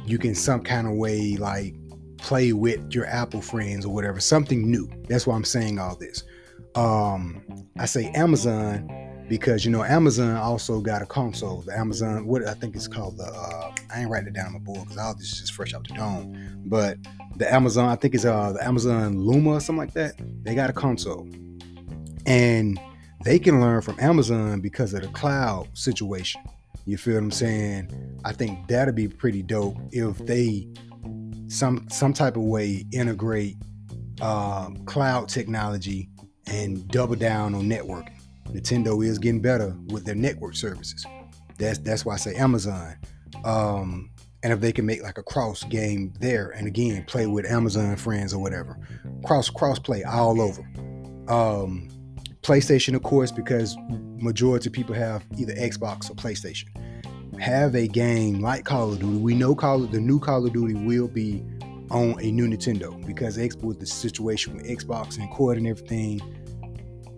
you 0.05 0.17
can 0.17 0.35
some 0.35 0.62
kind 0.62 0.88
of 0.88 0.93
way 0.93 1.38
like 1.38 1.75
play 2.17 2.53
with 2.53 2.93
your 2.93 3.05
Apple 3.05 3.41
friends 3.41 3.85
or 3.85 3.93
whatever. 3.93 4.19
Something 4.19 4.69
new. 4.69 4.89
That's 5.07 5.25
why 5.25 5.35
I'm 5.35 5.45
saying 5.45 5.79
all 5.79 5.95
this. 5.95 6.24
Um, 6.75 7.41
I 7.77 7.85
say 7.85 8.12
Amazon 8.12 8.89
because 9.31 9.63
you 9.63 9.71
know 9.71 9.81
Amazon 9.81 10.35
also 10.35 10.81
got 10.81 11.01
a 11.01 11.05
console. 11.05 11.61
The 11.61 11.73
Amazon, 11.77 12.27
what 12.27 12.45
I 12.45 12.53
think 12.53 12.75
it's 12.75 12.85
called 12.85 13.15
the 13.15 13.23
uh, 13.23 13.71
I 13.89 14.01
ain't 14.01 14.09
writing 14.09 14.27
it 14.27 14.33
down 14.33 14.47
on 14.47 14.53
my 14.55 14.59
board 14.59 14.81
because 14.81 14.97
all 14.97 15.15
this 15.15 15.31
is 15.31 15.39
just 15.39 15.53
fresh 15.53 15.73
out 15.73 15.88
the 15.88 15.93
dome. 15.93 16.61
But 16.65 16.97
the 17.38 17.51
Amazon, 17.51 17.88
I 17.88 17.95
think 17.95 18.13
it's 18.13 18.25
uh 18.25 18.51
the 18.51 18.61
Amazon 18.61 19.17
Luna 19.21 19.51
or 19.51 19.59
something 19.61 19.79
like 19.79 19.93
that. 19.93 20.15
They 20.43 20.53
got 20.53 20.69
a 20.69 20.73
console, 20.73 21.29
and 22.25 22.77
they 23.23 23.39
can 23.39 23.61
learn 23.61 23.81
from 23.83 23.97
Amazon 24.01 24.59
because 24.59 24.93
of 24.93 25.01
the 25.01 25.07
cloud 25.07 25.69
situation. 25.77 26.41
You 26.85 26.97
feel 26.97 27.13
what 27.13 27.23
I'm 27.23 27.31
saying? 27.31 28.19
I 28.25 28.33
think 28.33 28.67
that'd 28.67 28.95
be 28.95 29.07
pretty 29.07 29.43
dope 29.43 29.77
if 29.93 30.17
they 30.17 30.67
some 31.47 31.88
some 31.89 32.11
type 32.11 32.35
of 32.35 32.43
way 32.43 32.83
integrate 32.91 33.55
um, 34.19 34.83
cloud 34.83 35.29
technology 35.29 36.09
and 36.47 36.85
double 36.89 37.15
down 37.15 37.55
on 37.55 37.69
networking. 37.69 38.20
Nintendo 38.53 39.03
is 39.05 39.17
getting 39.17 39.41
better 39.41 39.75
with 39.88 40.05
their 40.05 40.15
network 40.15 40.55
services. 40.55 41.05
That's 41.58 41.79
that's 41.79 42.05
why 42.05 42.15
I 42.15 42.17
say 42.17 42.36
Amazon. 42.36 42.98
Um, 43.43 44.12
and 44.43 44.51
if 44.51 44.60
they 44.60 44.72
can 44.72 44.86
make 44.86 45.03
like 45.03 45.17
a 45.17 45.24
cross 45.24 45.63
game 45.63 46.13
there, 46.20 46.50
and 46.50 46.67
again 46.67 47.03
play 47.05 47.27
with 47.27 47.46
Amazon 47.46 47.96
friends 47.96 48.34
or 48.34 48.41
whatever, 48.41 48.77
cross 49.25 49.50
cross 49.50 49.79
play 49.79 50.03
all 50.03 50.41
over. 50.41 50.62
Um, 51.27 51.88
PlayStation, 52.41 52.96
of 52.96 53.03
course, 53.03 53.31
because 53.31 53.77
majority 54.17 54.67
of 54.67 54.74
people 54.74 54.96
have 54.96 55.24
either 55.38 55.53
Xbox 55.53 56.10
or 56.10 56.15
PlayStation. 56.15 56.65
Have 57.39 57.75
a 57.75 57.88
game 57.88 58.39
like 58.39 58.65
Call 58.65 58.93
of 58.93 59.00
Duty. 59.00 59.17
We 59.17 59.36
know 59.36 59.55
Call 59.55 59.84
of 59.84 59.91
the 59.91 60.00
new 60.00 60.20
Call 60.20 60.46
of 60.46 60.53
Duty 60.53 60.74
will 60.74 61.08
be 61.08 61.43
on 61.91 62.20
a 62.22 62.31
new 62.31 62.48
Nintendo 62.48 63.05
because 63.05 63.38
with 63.62 63.79
the 63.79 63.86
situation 63.86 64.55
with 64.55 64.65
Xbox 64.65 65.17
and 65.17 65.29
cord 65.31 65.58
and 65.58 65.67
everything, 65.67 66.20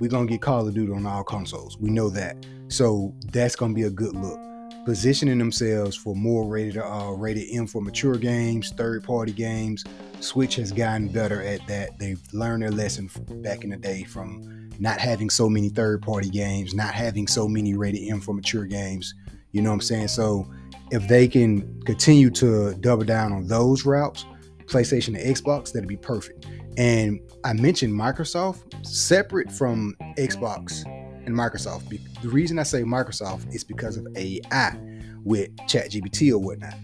we're 0.03 0.09
gonna 0.09 0.25
get 0.27 0.41
Call 0.41 0.67
of 0.67 0.73
Duty 0.73 0.91
on 0.91 1.05
all 1.05 1.23
consoles. 1.23 1.77
We 1.79 1.89
know 1.89 2.09
that. 2.09 2.35
So 2.67 3.15
that's 3.31 3.55
gonna 3.55 3.73
be 3.73 3.83
a 3.83 3.89
good 3.89 4.13
look. 4.13 4.37
positioning 4.85 5.37
themselves 5.37 5.95
for 5.95 6.13
more 6.13 6.45
rated 6.45 6.77
uh, 6.77 7.13
rated 7.15 7.47
M 7.53 7.67
for 7.67 7.81
mature 7.81 8.15
games, 8.15 8.71
third 8.71 9.01
party 9.05 9.31
games. 9.31 9.85
Switch 10.19 10.55
has 10.55 10.73
gotten 10.73 11.07
better 11.07 11.41
at 11.41 11.65
that. 11.67 11.97
They've 11.99 12.21
learned 12.33 12.63
their 12.63 12.71
lesson 12.71 13.09
back 13.41 13.63
in 13.63 13.69
the 13.69 13.77
day 13.77 14.03
from 14.03 14.69
not 14.77 14.99
having 14.99 15.29
so 15.29 15.49
many 15.49 15.69
third 15.69 16.01
party 16.01 16.29
games, 16.29 16.73
not 16.73 16.93
having 16.93 17.27
so 17.27 17.47
many 17.47 17.75
rated 17.75 18.09
M 18.09 18.19
for 18.19 18.33
mature 18.33 18.65
games. 18.65 19.13
You 19.53 19.61
know 19.61 19.69
what 19.69 19.75
I'm 19.75 19.81
saying? 19.81 20.09
So 20.09 20.51
if 20.91 21.07
they 21.07 21.29
can 21.29 21.81
continue 21.83 22.29
to 22.31 22.73
double 22.75 23.05
down 23.05 23.31
on 23.31 23.47
those 23.47 23.85
routes, 23.85 24.25
PlayStation 24.65 25.17
and 25.17 25.35
Xbox, 25.35 25.71
that'd 25.71 25.87
be 25.87 25.95
perfect. 25.95 26.45
And 26.77 27.19
I 27.43 27.53
mentioned 27.53 27.93
Microsoft 27.93 28.85
separate 28.85 29.51
from 29.51 29.95
Xbox 30.17 30.85
and 31.25 31.35
Microsoft. 31.35 31.89
The 32.21 32.29
reason 32.29 32.59
I 32.59 32.63
say 32.63 32.83
Microsoft 32.83 33.53
is 33.53 33.63
because 33.63 33.97
of 33.97 34.07
AI 34.15 34.77
with 35.23 35.55
ChatGPT 35.67 36.31
or 36.31 36.39
whatnot. 36.39 36.75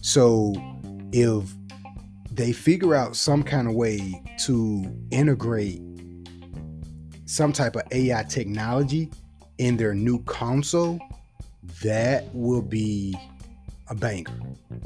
So 0.00 0.54
if 1.12 1.52
they 2.30 2.52
figure 2.52 2.94
out 2.94 3.16
some 3.16 3.42
kind 3.42 3.68
of 3.68 3.74
way 3.74 4.22
to 4.40 4.84
integrate 5.10 5.80
some 7.26 7.52
type 7.52 7.76
of 7.76 7.82
AI 7.92 8.22
technology 8.24 9.10
in 9.58 9.76
their 9.76 9.94
new 9.94 10.22
console, 10.24 10.98
that 11.82 12.24
will 12.34 12.62
be 12.62 13.14
a 13.88 13.94
banger. 13.94 14.32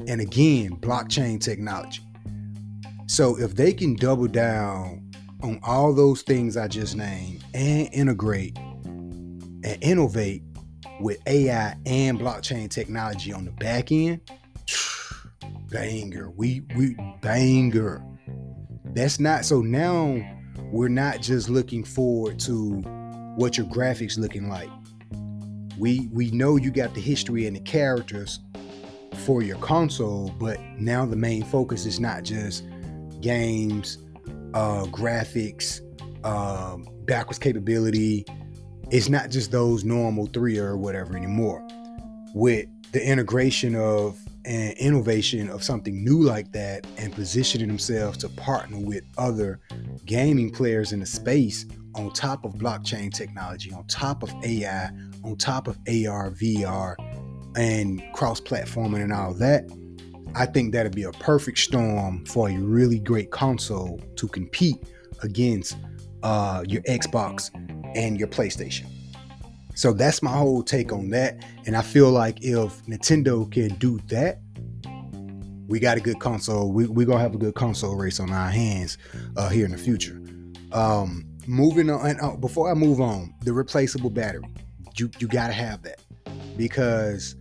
And 0.07 0.21
again, 0.21 0.77
blockchain 0.77 1.41
technology. 1.41 2.01
So 3.07 3.39
if 3.39 3.55
they 3.55 3.71
can 3.71 3.95
double 3.95 4.27
down 4.27 5.09
on 5.41 5.59
all 5.63 5.93
those 5.93 6.21
things 6.21 6.57
I 6.57 6.67
just 6.67 6.95
named 6.95 7.43
and 7.53 7.89
integrate 7.93 8.57
and 8.57 9.77
innovate 9.81 10.43
with 10.99 11.17
AI 11.25 11.75
and 11.85 12.19
blockchain 12.19 12.69
technology 12.69 13.31
on 13.31 13.45
the 13.45 13.51
back 13.51 13.93
end, 13.93 14.19
banger. 15.69 16.31
We 16.31 16.63
we 16.75 16.95
banger. 17.21 18.03
That's 18.83 19.21
not 19.21 19.45
so 19.45 19.61
now 19.61 20.21
we're 20.71 20.89
not 20.89 21.21
just 21.21 21.49
looking 21.49 21.85
forward 21.85 22.39
to 22.41 22.81
what 23.37 23.57
your 23.57 23.67
graphics 23.67 24.17
looking 24.17 24.49
like. 24.49 24.69
We 25.77 26.09
we 26.11 26.29
know 26.31 26.57
you 26.57 26.71
got 26.71 26.93
the 26.93 27.01
history 27.01 27.47
and 27.47 27.55
the 27.55 27.61
characters 27.61 28.39
for 29.25 29.41
your 29.41 29.57
console, 29.57 30.29
but 30.39 30.59
now 30.77 31.05
the 31.05 31.15
main 31.15 31.43
focus 31.43 31.85
is 31.85 32.01
not 32.01 32.23
just 32.23 32.63
games, 33.21 33.97
uh, 34.53 34.83
graphics, 34.85 35.81
um, 36.25 36.87
backwards 37.05 37.39
capability, 37.39 38.25
it's 38.91 39.09
not 39.09 39.29
just 39.29 39.51
those 39.51 39.83
normal 39.83 40.27
three 40.27 40.57
or 40.57 40.77
whatever 40.77 41.15
anymore. 41.15 41.65
With 42.33 42.67
the 42.91 43.05
integration 43.05 43.75
of 43.75 44.19
and 44.45 44.71
innovation 44.77 45.49
of 45.49 45.61
something 45.61 46.03
new 46.05 46.21
like 46.21 46.53
that 46.53 46.87
and 46.97 47.13
positioning 47.13 47.67
themselves 47.67 48.17
to 48.17 48.29
partner 48.29 48.79
with 48.79 49.03
other 49.17 49.59
gaming 50.05 50.49
players 50.49 50.93
in 50.93 51.01
the 51.01 51.05
space 51.05 51.65
on 51.95 52.11
top 52.11 52.45
of 52.45 52.53
blockchain 52.53 53.13
technology, 53.13 53.73
on 53.73 53.85
top 53.87 54.23
of 54.23 54.33
AI, 54.45 54.89
on 55.25 55.35
top 55.35 55.67
of 55.67 55.75
AR, 55.87 56.31
VR, 56.31 56.95
and 57.57 58.01
cross 58.13 58.39
platforming 58.39 59.01
and 59.01 59.11
all 59.11 59.33
that, 59.33 59.65
I 60.35 60.45
think 60.45 60.73
that'd 60.73 60.95
be 60.95 61.03
a 61.03 61.11
perfect 61.13 61.59
storm 61.59 62.25
for 62.25 62.49
a 62.49 62.57
really 62.57 62.99
great 62.99 63.31
console 63.31 63.99
to 64.15 64.27
compete 64.27 64.77
against 65.23 65.77
uh, 66.23 66.63
your 66.67 66.81
Xbox 66.83 67.49
and 67.95 68.19
your 68.19 68.27
PlayStation. 68.27 68.85
So 69.75 69.93
that's 69.93 70.23
my 70.23 70.31
whole 70.31 70.63
take 70.63 70.91
on 70.91 71.09
that. 71.11 71.43
And 71.65 71.75
I 71.75 71.81
feel 71.81 72.09
like 72.09 72.43
if 72.43 72.83
Nintendo 72.85 73.51
can 73.51 73.75
do 73.75 73.99
that, 74.07 74.39
we 75.67 75.79
got 75.79 75.97
a 75.97 75.99
good 75.99 76.19
console. 76.19 76.71
We, 76.71 76.87
we're 76.87 77.05
going 77.05 77.19
to 77.19 77.23
have 77.23 77.35
a 77.35 77.37
good 77.37 77.55
console 77.55 77.95
race 77.95 78.19
on 78.19 78.31
our 78.31 78.49
hands 78.49 78.97
uh, 79.35 79.49
here 79.49 79.65
in 79.65 79.71
the 79.71 79.77
future. 79.77 80.19
Um, 80.71 81.25
moving 81.45 81.89
on, 81.89 82.05
and, 82.05 82.21
uh, 82.21 82.35
before 82.37 82.71
I 82.71 82.73
move 82.73 83.01
on, 83.01 83.33
the 83.41 83.53
replaceable 83.53 84.09
battery, 84.09 84.45
you, 84.97 85.11
you 85.19 85.27
got 85.27 85.47
to 85.47 85.53
have 85.53 85.83
that 85.83 86.01
because 86.57 87.35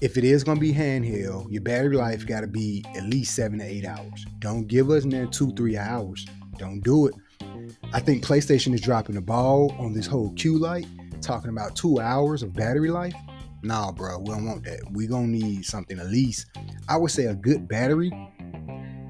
if 0.00 0.18
it 0.18 0.24
is 0.24 0.44
going 0.44 0.58
to 0.58 0.60
be 0.60 0.72
handheld, 0.72 1.50
your 1.50 1.62
battery 1.62 1.96
life 1.96 2.26
got 2.26 2.42
to 2.42 2.46
be 2.46 2.84
at 2.94 3.04
least 3.04 3.34
seven 3.34 3.58
to 3.58 3.64
eight 3.64 3.86
hours. 3.86 4.26
Don't 4.40 4.66
give 4.66 4.90
us 4.90 5.04
in 5.04 5.30
two, 5.30 5.52
three 5.52 5.76
hours. 5.76 6.26
Don't 6.58 6.80
do 6.80 7.06
it. 7.06 7.14
I 7.92 8.00
think 8.00 8.24
PlayStation 8.24 8.74
is 8.74 8.80
dropping 8.80 9.14
the 9.14 9.20
ball 9.20 9.74
on 9.78 9.94
this 9.94 10.06
whole 10.06 10.32
Q 10.34 10.58
Lite, 10.58 10.86
talking 11.22 11.50
about 11.50 11.76
two 11.76 11.98
hours 12.00 12.42
of 12.42 12.52
battery 12.52 12.90
life. 12.90 13.14
Nah, 13.62 13.90
bro, 13.90 14.18
we 14.18 14.26
don't 14.26 14.44
want 14.44 14.64
that. 14.64 14.80
we 14.92 15.06
going 15.06 15.32
to 15.32 15.46
need 15.46 15.64
something 15.64 15.98
at 15.98 16.06
least, 16.06 16.46
I 16.88 16.96
would 16.96 17.10
say 17.10 17.24
a 17.24 17.34
good 17.34 17.66
battery 17.66 18.12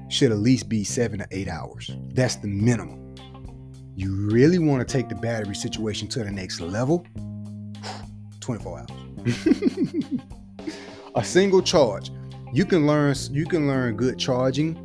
should 0.09 0.31
at 0.31 0.37
least 0.37 0.69
be 0.69 0.83
seven 0.83 1.19
to 1.19 1.27
eight 1.31 1.49
hours. 1.49 1.91
That's 2.13 2.35
the 2.37 2.47
minimum. 2.47 3.13
You 3.95 4.15
really 4.29 4.57
want 4.57 4.87
to 4.87 4.91
take 4.91 5.09
the 5.09 5.15
battery 5.15 5.55
situation 5.55 6.07
to 6.09 6.23
the 6.23 6.31
next 6.31 6.61
level, 6.61 7.05
24 8.39 8.79
hours. 8.79 10.07
a 11.17 11.23
single 11.23 11.63
charge. 11.63 12.11
You 12.53 12.63
can 12.63 12.85
learn 12.85 13.15
you 13.31 13.45
can 13.45 13.67
learn 13.67 13.97
good 13.97 14.19
charging 14.19 14.75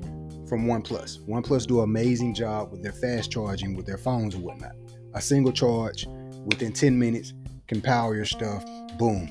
from 0.49 0.67
OnePlus. 0.67 1.21
OnePlus 1.27 1.67
do 1.67 1.79
an 1.79 1.85
amazing 1.85 2.35
job 2.35 2.73
with 2.73 2.83
their 2.83 2.93
fast 2.93 3.31
charging 3.31 3.77
with 3.77 3.85
their 3.85 3.99
phones 3.99 4.35
and 4.35 4.43
whatnot. 4.43 4.73
A 5.15 5.21
single 5.21 5.53
charge 5.53 6.07
within 6.47 6.73
10 6.73 6.99
minutes 6.99 7.35
can 7.69 7.83
power 7.83 8.17
your 8.17 8.25
stuff. 8.25 8.65
Boom. 8.99 9.29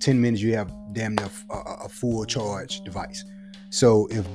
10 0.00 0.18
minutes 0.18 0.42
you 0.42 0.56
have 0.56 0.72
damn 0.94 1.14
near 1.14 1.28
a, 1.50 1.84
a 1.84 1.88
full 1.90 2.24
charge 2.24 2.80
device. 2.80 3.22
So 3.68 4.08
if 4.10 4.26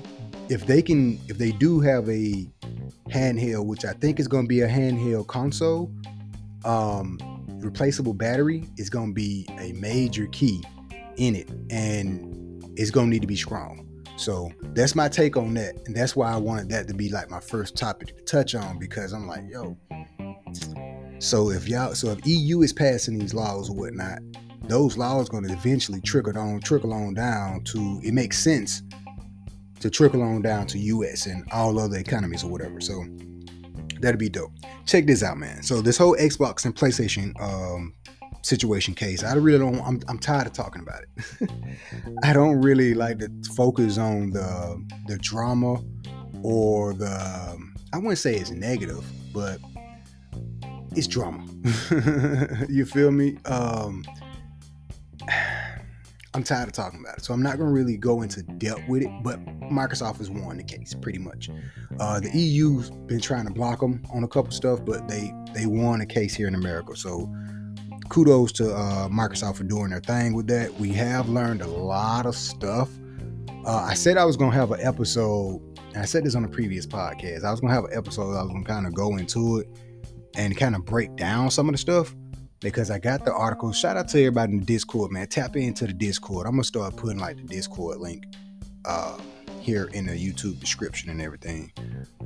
if 0.47 0.67
they 0.67 0.83
can 0.83 1.19
if 1.27 1.39
they 1.39 1.53
do 1.53 1.79
have 1.79 2.07
a 2.07 2.47
handheld, 3.09 3.65
which 3.65 3.83
I 3.83 3.93
think 3.93 4.19
is 4.19 4.27
going 4.27 4.43
to 4.43 4.49
be 4.49 4.61
a 4.61 4.67
handheld 4.67 5.25
console, 5.25 5.91
um, 6.65 7.17
replaceable 7.63 8.13
battery 8.13 8.65
is 8.77 8.91
going 8.91 9.07
to 9.07 9.13
be 9.15 9.47
a 9.59 9.73
major 9.73 10.27
key 10.27 10.61
in 11.17 11.35
it, 11.35 11.49
and 11.69 12.63
it's 12.77 12.91
going 12.91 13.07
to 13.07 13.09
need 13.11 13.21
to 13.21 13.27
be 13.27 13.35
strong. 13.35 13.85
So 14.17 14.49
that's 14.73 14.95
my 14.95 15.09
take 15.09 15.35
on 15.35 15.53
that. 15.55 15.75
And 15.85 15.95
that's 15.95 16.15
why 16.15 16.31
I 16.31 16.37
wanted 16.37 16.69
that 16.69 16.87
to 16.87 16.93
be 16.93 17.09
like 17.09 17.29
my 17.29 17.39
first 17.39 17.75
topic 17.75 18.15
to 18.15 18.23
touch 18.23 18.55
on 18.55 18.79
because 18.79 19.13
I'm 19.13 19.27
like, 19.27 19.43
yo. 19.49 19.77
So 21.19 21.49
if 21.49 21.67
y'all 21.67 21.95
so 21.95 22.11
if 22.11 22.25
EU 22.25 22.61
is 22.61 22.71
passing 22.71 23.17
these 23.17 23.33
laws 23.33 23.69
or 23.69 23.75
whatnot, 23.75 24.19
those 24.63 24.97
laws 24.97 25.29
gonna 25.29 25.51
eventually 25.51 26.01
trickle 26.01 26.37
on, 26.37 26.61
trickle 26.61 26.93
on 26.93 27.13
down 27.13 27.63
to 27.65 27.99
it 28.03 28.13
makes 28.13 28.39
sense 28.39 28.83
to 29.79 29.89
trickle 29.89 30.21
on 30.21 30.41
down 30.41 30.67
to 30.67 30.79
US 30.79 31.25
and 31.25 31.45
all 31.51 31.77
other 31.79 31.97
economies 31.97 32.43
or 32.43 32.49
whatever. 32.49 32.79
So 32.79 33.05
that'd 33.99 34.19
be 34.19 34.29
dope. 34.29 34.51
Check 34.85 35.07
this 35.07 35.23
out, 35.23 35.37
man. 35.37 35.61
So 35.63 35.81
this 35.81 35.97
whole 35.97 36.15
Xbox 36.15 36.65
and 36.65 36.75
PlayStation 36.75 37.33
um, 37.41 37.93
situation 38.45 38.93
case. 38.93 39.23
I 39.23 39.33
really 39.33 39.59
don't. 39.59 39.81
I'm, 39.81 39.99
I'm 40.07 40.19
tired 40.19 40.47
of 40.47 40.53
talking 40.53 40.81
about 40.81 41.01
it. 41.01 41.49
I 42.23 42.31
don't 42.31 42.61
really 42.61 42.93
like 42.93 43.19
to 43.19 43.29
focus 43.55 43.97
on 43.97 44.29
the 44.29 44.85
the 45.07 45.17
drama 45.17 45.81
or 46.43 46.93
the. 46.93 47.57
I 47.93 47.97
wouldn't 47.97 48.17
say 48.17 48.35
it's 48.35 48.51
negative, 48.51 49.03
but 49.33 49.59
it's 50.91 51.07
drama. 51.07 51.45
you 52.69 52.85
feel 52.85 53.11
me? 53.11 53.37
Um, 53.45 54.03
I'm 56.33 56.43
tired 56.43 56.67
of 56.67 56.73
talking 56.73 56.99
about 56.99 57.19
it, 57.19 57.23
so 57.23 57.33
I'm 57.33 57.41
not 57.41 57.57
gonna 57.57 57.71
really 57.71 57.95
go 57.95 58.21
into 58.21 58.43
depth 58.43 58.81
with 58.89 59.03
it. 59.03 59.09
But 59.23 59.43
Microsoft 59.61 60.17
has 60.17 60.29
won 60.29 60.57
the 60.57 60.63
case 60.63 60.93
pretty 60.93 61.17
much. 61.17 61.49
Uh, 61.97 62.19
the 62.19 62.29
EU's 62.29 62.89
been 62.89 63.21
trying 63.21 63.47
to 63.47 63.53
block 63.53 63.79
them 63.79 64.03
on 64.13 64.25
a 64.25 64.27
couple 64.27 64.51
stuff, 64.51 64.83
but 64.83 65.07
they 65.07 65.33
they 65.53 65.65
won 65.65 66.01
a 66.01 66.05
case 66.05 66.35
here 66.35 66.49
in 66.49 66.55
America. 66.55 66.93
So 66.95 67.33
kudos 68.09 68.51
to 68.53 68.73
uh, 68.73 69.07
Microsoft 69.09 69.57
for 69.57 69.63
doing 69.63 69.89
their 69.89 69.99
thing 69.99 70.33
with 70.33 70.47
that. 70.47 70.73
We 70.75 70.91
have 70.93 71.29
learned 71.29 71.61
a 71.61 71.67
lot 71.67 72.25
of 72.25 72.35
stuff. 72.35 72.89
Uh, 73.65 73.77
I 73.77 73.93
said 73.93 74.17
I 74.17 74.25
was 74.25 74.37
gonna 74.37 74.55
have 74.55 74.71
an 74.71 74.79
episode, 74.81 75.61
I 75.95 76.05
said 76.05 76.23
this 76.23 76.35
on 76.35 76.43
a 76.43 76.47
previous 76.47 76.85
podcast. 76.85 77.43
I 77.43 77.51
was 77.51 77.59
gonna 77.59 77.73
have 77.73 77.85
an 77.85 77.93
episode. 77.93 78.35
I 78.35 78.43
was 78.43 78.51
gonna 78.51 78.63
kind 78.63 78.85
of 78.85 78.93
go 78.93 79.17
into 79.17 79.59
it 79.59 79.69
and 80.35 80.55
kind 80.55 80.75
of 80.75 80.85
break 80.85 81.15
down 81.15 81.49
some 81.49 81.67
of 81.67 81.73
the 81.73 81.77
stuff 81.77 82.15
because 82.59 82.91
I 82.91 82.99
got 82.99 83.25
the 83.25 83.33
article. 83.33 83.71
Shout 83.71 83.97
out 83.97 84.07
to 84.09 84.19
everybody 84.19 84.53
in 84.53 84.59
the 84.59 84.65
Discord, 84.65 85.11
man. 85.11 85.27
Tap 85.27 85.55
into 85.55 85.87
the 85.87 85.93
Discord. 85.93 86.45
I'm 86.45 86.53
gonna 86.53 86.63
start 86.63 86.95
putting 86.95 87.19
like 87.19 87.37
the 87.37 87.43
Discord 87.43 87.99
link 87.99 88.25
uh, 88.85 89.17
here 89.61 89.89
in 89.93 90.05
the 90.05 90.13
YouTube 90.13 90.59
description 90.59 91.09
and 91.09 91.21
everything. 91.21 91.71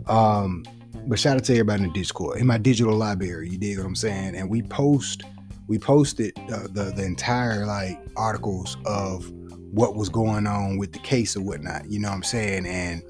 Um, 0.07 0.65
but 1.07 1.19
shout 1.19 1.37
out 1.37 1.43
to 1.45 1.53
everybody 1.53 1.83
in 1.83 1.89
the 1.89 1.93
Discord 1.93 2.39
in 2.39 2.47
my 2.47 2.57
digital 2.57 2.95
library. 2.95 3.49
You 3.49 3.57
dig 3.57 3.77
what 3.77 3.85
I'm 3.85 3.95
saying? 3.95 4.35
And 4.35 4.49
we 4.49 4.61
post 4.61 5.23
we 5.69 5.79
posted 5.79 6.35
the 6.47 6.91
the 6.95 7.03
entire 7.03 7.65
like 7.65 7.97
articles 8.17 8.75
of 8.85 9.31
what 9.71 9.95
was 9.95 10.09
going 10.09 10.47
on 10.47 10.77
with 10.77 10.91
the 10.91 10.99
case 10.99 11.37
or 11.37 11.41
whatnot. 11.41 11.89
You 11.89 11.99
know 11.99 12.09
what 12.09 12.15
I'm 12.15 12.23
saying? 12.23 12.65
And 12.65 13.03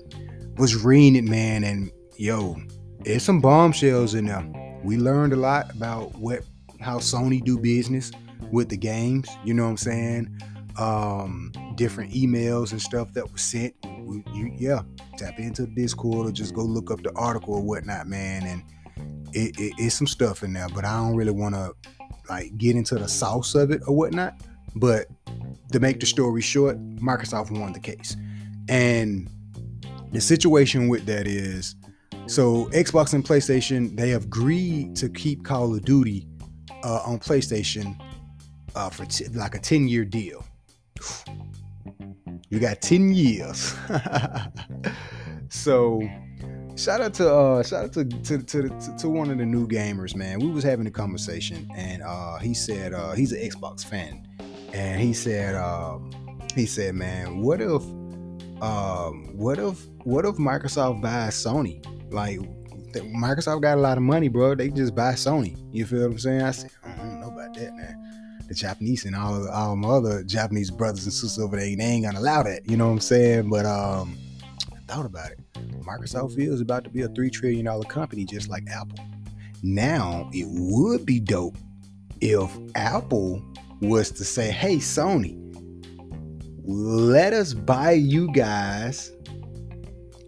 was 0.58 0.84
reading 0.84 1.16
it, 1.16 1.28
man. 1.28 1.64
And 1.64 1.90
yo, 2.18 2.58
there's 3.00 3.24
some 3.24 3.42
bombshells 3.42 4.14
in 4.14 4.26
there. 4.26 4.80
We 4.84 4.98
learned 4.98 5.34
a 5.34 5.38
lot 5.38 5.74
about 5.74 6.16
what 6.16 6.42
how 6.80 7.00
Sony 7.00 7.44
do 7.44 7.58
business 7.58 8.12
with 8.52 8.70
the 8.70 8.78
games. 8.78 9.28
You 9.44 9.56
know 9.56 9.64
what 9.64 9.72
I'm 9.72 9.78
saying? 9.78 10.40
um, 10.80 11.52
different 11.76 12.14
emails 12.14 12.72
and 12.72 12.82
stuff 12.82 13.14
that 13.14 13.32
was 13.32 13.42
sent. 13.42 13.76
We, 14.00 14.24
you, 14.34 14.54
yeah, 14.58 14.82
tap 15.18 15.38
into 15.38 15.68
Discord 15.68 16.28
or 16.28 16.32
just 16.32 16.54
go 16.54 16.64
look 16.64 16.90
up 16.90 17.04
the 17.04 17.12
article 17.16 17.56
or 17.56 17.62
whatnot, 17.62 18.08
man. 18.08 18.46
And 18.46 18.64
it, 19.34 19.60
it, 19.60 19.74
it's 19.78 19.96
some 19.96 20.08
stuff 20.08 20.42
in 20.42 20.54
there, 20.54 20.70
but 20.70 20.86
I 20.86 20.96
don't 20.98 21.16
really 21.16 21.32
want 21.32 21.56
to 21.56 21.74
like 22.30 22.58
get 22.58 22.76
into 22.76 22.96
the 22.96 23.08
sauce 23.08 23.56
of 23.56 23.72
it 23.72 23.82
or 23.88 23.96
whatnot. 23.96 24.36
But 24.76 25.08
to 25.72 25.80
make 25.80 26.00
the 26.00 26.06
story 26.06 26.42
short, 26.42 26.78
Microsoft 26.98 27.52
won 27.52 27.74
the 27.74 27.80
case. 27.80 28.16
And 28.68 29.30
the 30.12 30.22
situation 30.22 30.88
with 30.88 31.06
that 31.06 31.28
is 31.28 31.76
so 32.28 32.66
Xbox 32.68 33.14
and 33.14 33.24
PlayStation, 33.26 33.96
they 33.96 34.10
have 34.10 34.26
agreed 34.26 34.96
to 34.98 35.10
keep 35.10 35.44
Call 35.44 35.74
of 35.74 35.84
Duty 35.84 36.28
uh, 36.84 37.02
on 37.06 37.20
PlayStation 37.20 38.00
uh, 38.76 38.90
for 38.90 39.06
t- 39.06 39.28
like 39.30 39.56
a 39.56 39.60
10 39.60 39.88
year 39.88 40.06
deal. 40.06 40.46
You 42.50 42.60
got 42.60 42.82
10 42.82 43.14
years. 43.14 43.76
so 45.50 46.02
shout 46.80 47.02
out 47.02 47.14
to 47.16 47.32
uh 47.32 47.62
shout 47.62 47.86
out 47.86 47.94
to 47.94 48.06
to, 48.06 48.42
to 48.42 48.70
to, 48.98 49.10
one 49.10 49.30
of 49.30 49.38
the 49.38 49.46
new 49.46 49.68
gamers, 49.68 50.16
man. 50.16 50.40
We 50.40 50.50
was 50.50 50.64
having 50.64 50.88
a 50.88 50.92
conversation 50.92 51.70
and 51.76 52.02
uh 52.02 52.38
he 52.38 52.54
said 52.54 52.94
uh 52.94 53.12
he's 53.12 53.34
an 53.34 53.40
Xbox 53.40 53.84
fan. 53.84 54.26
And 54.74 55.02
he 55.02 55.14
said 55.14 55.56
um 55.56 56.12
he 56.56 56.66
said, 56.66 56.96
man, 56.96 57.42
what 57.42 57.62
if 57.62 57.84
um 58.62 59.38
what 59.38 59.60
if 59.60 59.86
what 60.04 60.26
if 60.26 60.36
Microsoft 60.36 61.02
buys 61.02 61.36
Sony? 61.36 61.84
Like 62.12 62.40
Microsoft 62.94 63.62
got 63.62 63.78
a 63.78 63.82
lot 63.82 63.98
of 63.98 64.04
money, 64.04 64.30
bro. 64.30 64.56
They 64.56 64.70
just 64.70 64.96
buy 64.96 65.14
Sony. 65.14 65.58
You 65.72 65.86
feel 65.86 66.02
what 66.02 66.12
I'm 66.12 66.20
saying? 66.20 66.42
I 66.42 66.52
said, 66.52 66.72
I 66.84 66.96
don't 66.96 67.20
know 67.20 67.28
about 67.28 67.54
that, 67.56 67.76
man. 67.76 68.46
The 68.48 68.56
Japanese 68.56 69.06
and 69.06 69.16
all 69.16 69.48
all 69.50 69.76
my 69.76 69.90
other 69.90 70.24
Japanese 70.24 70.72
brothers 70.72 71.04
and 71.04 71.14
sisters 71.14 71.44
over 71.44 71.58
there, 71.58 71.66
they 71.76 71.84
ain't 71.84 72.06
gonna 72.06 72.20
allow 72.20 72.42
that. 72.44 72.68
You 72.68 72.78
know 72.78 72.88
what 72.88 72.94
I'm 72.94 73.00
saying? 73.02 73.50
But 73.50 73.66
um, 73.66 74.18
I 74.74 74.80
thought 74.92 75.06
about 75.06 75.32
it. 75.32 75.40
Microsoft 75.82 76.36
feels 76.36 76.62
about 76.62 76.84
to 76.84 76.90
be 76.90 77.02
a 77.02 77.08
three 77.10 77.30
trillion 77.30 77.66
dollar 77.66 77.86
company, 77.86 78.26
just 78.26 78.50
like 78.50 78.64
Apple. 78.70 79.00
Now, 79.64 80.30
it 80.34 80.48
would 80.50 81.06
be 81.06 81.20
dope 81.20 81.58
if 82.22 82.56
Apple 82.76 83.44
was 83.82 84.12
to 84.12 84.24
say, 84.24 84.52
"Hey, 84.52 84.78
Sony, 84.78 85.38
let 86.64 87.34
us 87.34 87.54
buy 87.54 87.92
you 87.92 88.32
guys." 88.32 89.12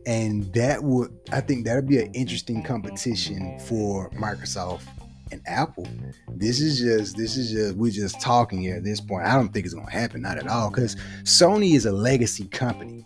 And 0.07 0.51
that 0.53 0.83
would, 0.83 1.15
I 1.31 1.41
think, 1.41 1.63
that'd 1.63 1.87
be 1.87 1.99
an 1.99 2.11
interesting 2.13 2.63
competition 2.63 3.59
for 3.59 4.09
Microsoft 4.11 4.87
and 5.31 5.41
Apple. 5.45 5.87
This 6.29 6.59
is 6.59 6.79
just, 6.79 7.15
this 7.17 7.37
is 7.37 7.51
just, 7.51 7.75
we're 7.75 7.91
just 7.91 8.19
talking 8.19 8.59
here 8.59 8.75
at 8.75 8.83
this 8.83 8.99
point. 8.99 9.25
I 9.25 9.35
don't 9.35 9.49
think 9.53 9.65
it's 9.65 9.75
gonna 9.75 9.89
happen, 9.89 10.21
not 10.21 10.37
at 10.37 10.47
all, 10.47 10.69
because 10.69 10.95
Sony 11.23 11.75
is 11.75 11.85
a 11.85 11.91
legacy 11.91 12.47
company. 12.47 13.05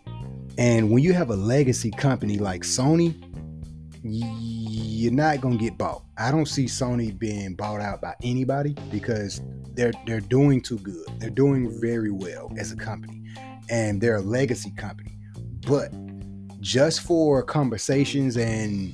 And 0.58 0.90
when 0.90 1.04
you 1.04 1.14
have 1.14 1.30
a 1.30 1.36
legacy 1.36 1.92
company 1.92 2.38
like 2.38 2.64
Sony, 2.64 3.14
you're 4.04 5.12
not 5.12 5.42
gonna 5.42 5.58
get 5.58 5.78
bought. 5.78 6.04
I 6.18 6.32
don't 6.32 6.48
see 6.48 6.66
Sony 6.66 7.18
being 7.18 7.56
bought 7.56 7.82
out 7.82 8.02
by 8.02 8.16
anybody 8.24 8.76
because 8.92 9.42
they're 9.74 9.94
they're 10.06 10.22
doing 10.22 10.62
too 10.62 10.78
good. 10.80 11.06
They're 11.20 11.30
doing 11.30 11.80
very 11.82 12.12
well 12.12 12.52
as 12.58 12.72
a 12.72 12.76
company, 12.76 13.22
and 13.70 14.00
they're 14.00 14.18
a 14.18 14.22
legacy 14.22 14.72
company. 14.78 15.18
But 15.68 15.92
just 16.62 17.02
for 17.02 17.44
conversations 17.44 18.38
and 18.38 18.94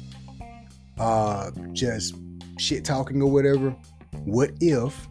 uh, 1.00 1.52
just 1.74 2.16
shit 2.58 2.84
talking 2.84 3.22
or 3.22 3.32
whatever, 3.32 3.76
what 4.26 4.52
if 4.60 5.08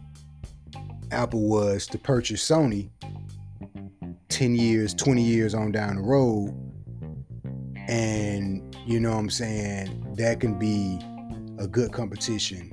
Apple 1.11 1.49
was 1.49 1.87
to 1.89 1.99
purchase 1.99 2.47
Sony 2.47 2.91
10 4.41 4.55
years, 4.55 4.95
20 4.95 5.23
years 5.23 5.53
on 5.53 5.71
down 5.71 5.97
the 5.97 6.01
road. 6.01 6.49
And, 7.89 8.75
you 8.87 8.99
know 8.99 9.11
what 9.11 9.19
I'm 9.19 9.29
saying, 9.29 10.15
that 10.17 10.41
can 10.41 10.59
be 10.59 10.99
a 11.63 11.69
good 11.69 11.93
competition 11.93 12.71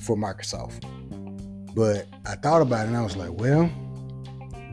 for 0.00 0.16
Microsoft. 0.16 0.84
But 1.74 2.06
I 2.24 2.36
thought 2.36 2.62
about 2.62 2.84
it 2.84 2.90
and 2.90 2.96
I 2.96 3.02
was 3.02 3.16
like, 3.16 3.32
well, 3.32 3.68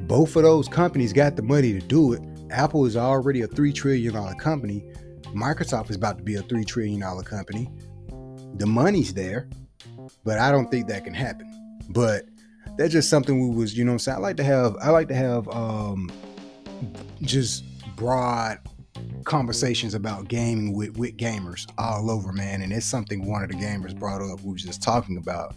both 0.01 0.36
of 0.36 0.43
those 0.43 0.67
companies 0.67 1.12
got 1.12 1.38
the 1.38 1.41
money 1.41 1.73
to 1.73 1.80
do 1.80 2.13
it. 2.13 2.21
Apple 2.51 2.86
is 2.86 2.95
already 2.95 3.41
a 3.41 3.47
$3 3.47 3.73
trillion 3.73 4.13
company. 4.38 4.86
Microsoft 5.34 5.89
is 5.89 5.95
about 5.95 6.19
to 6.19 6.23
be 6.23 6.36
a 6.36 6.43
$3 6.43 6.67
trillion 6.67 7.01
company. 7.23 7.67
The 8.58 8.67
money's 8.67 9.12
there, 9.12 9.49
but 10.23 10.38
I 10.38 10.51
don't 10.51 10.69
think 10.69 10.88
that 10.89 11.03
can 11.03 11.15
happen. 11.15 11.80
But 11.89 12.25
that's 12.77 12.93
just 12.93 13.09
something 13.09 13.49
we 13.49 13.55
was, 13.55 13.77
you 13.77 13.85
know 13.85 13.93
I'm 13.93 13.99
saying? 13.99 14.17
I 14.17 14.21
like 14.21 14.38
to 14.38 14.43
have 14.43 14.75
I 14.81 14.89
like 14.89 15.07
to 15.09 15.15
have 15.15 15.47
um 15.49 16.11
just 17.21 17.63
broad 17.95 18.59
conversations 19.23 19.93
about 19.93 20.27
gaming 20.27 20.73
with 20.73 20.97
with 20.97 21.17
gamers 21.17 21.69
all 21.77 22.11
over, 22.11 22.31
man. 22.31 22.61
And 22.61 22.71
it's 22.71 22.85
something 22.85 23.29
one 23.29 23.43
of 23.43 23.49
the 23.49 23.55
gamers 23.55 23.97
brought 23.97 24.21
up 24.21 24.41
we 24.41 24.53
was 24.53 24.63
just 24.63 24.81
talking 24.81 25.17
about. 25.17 25.55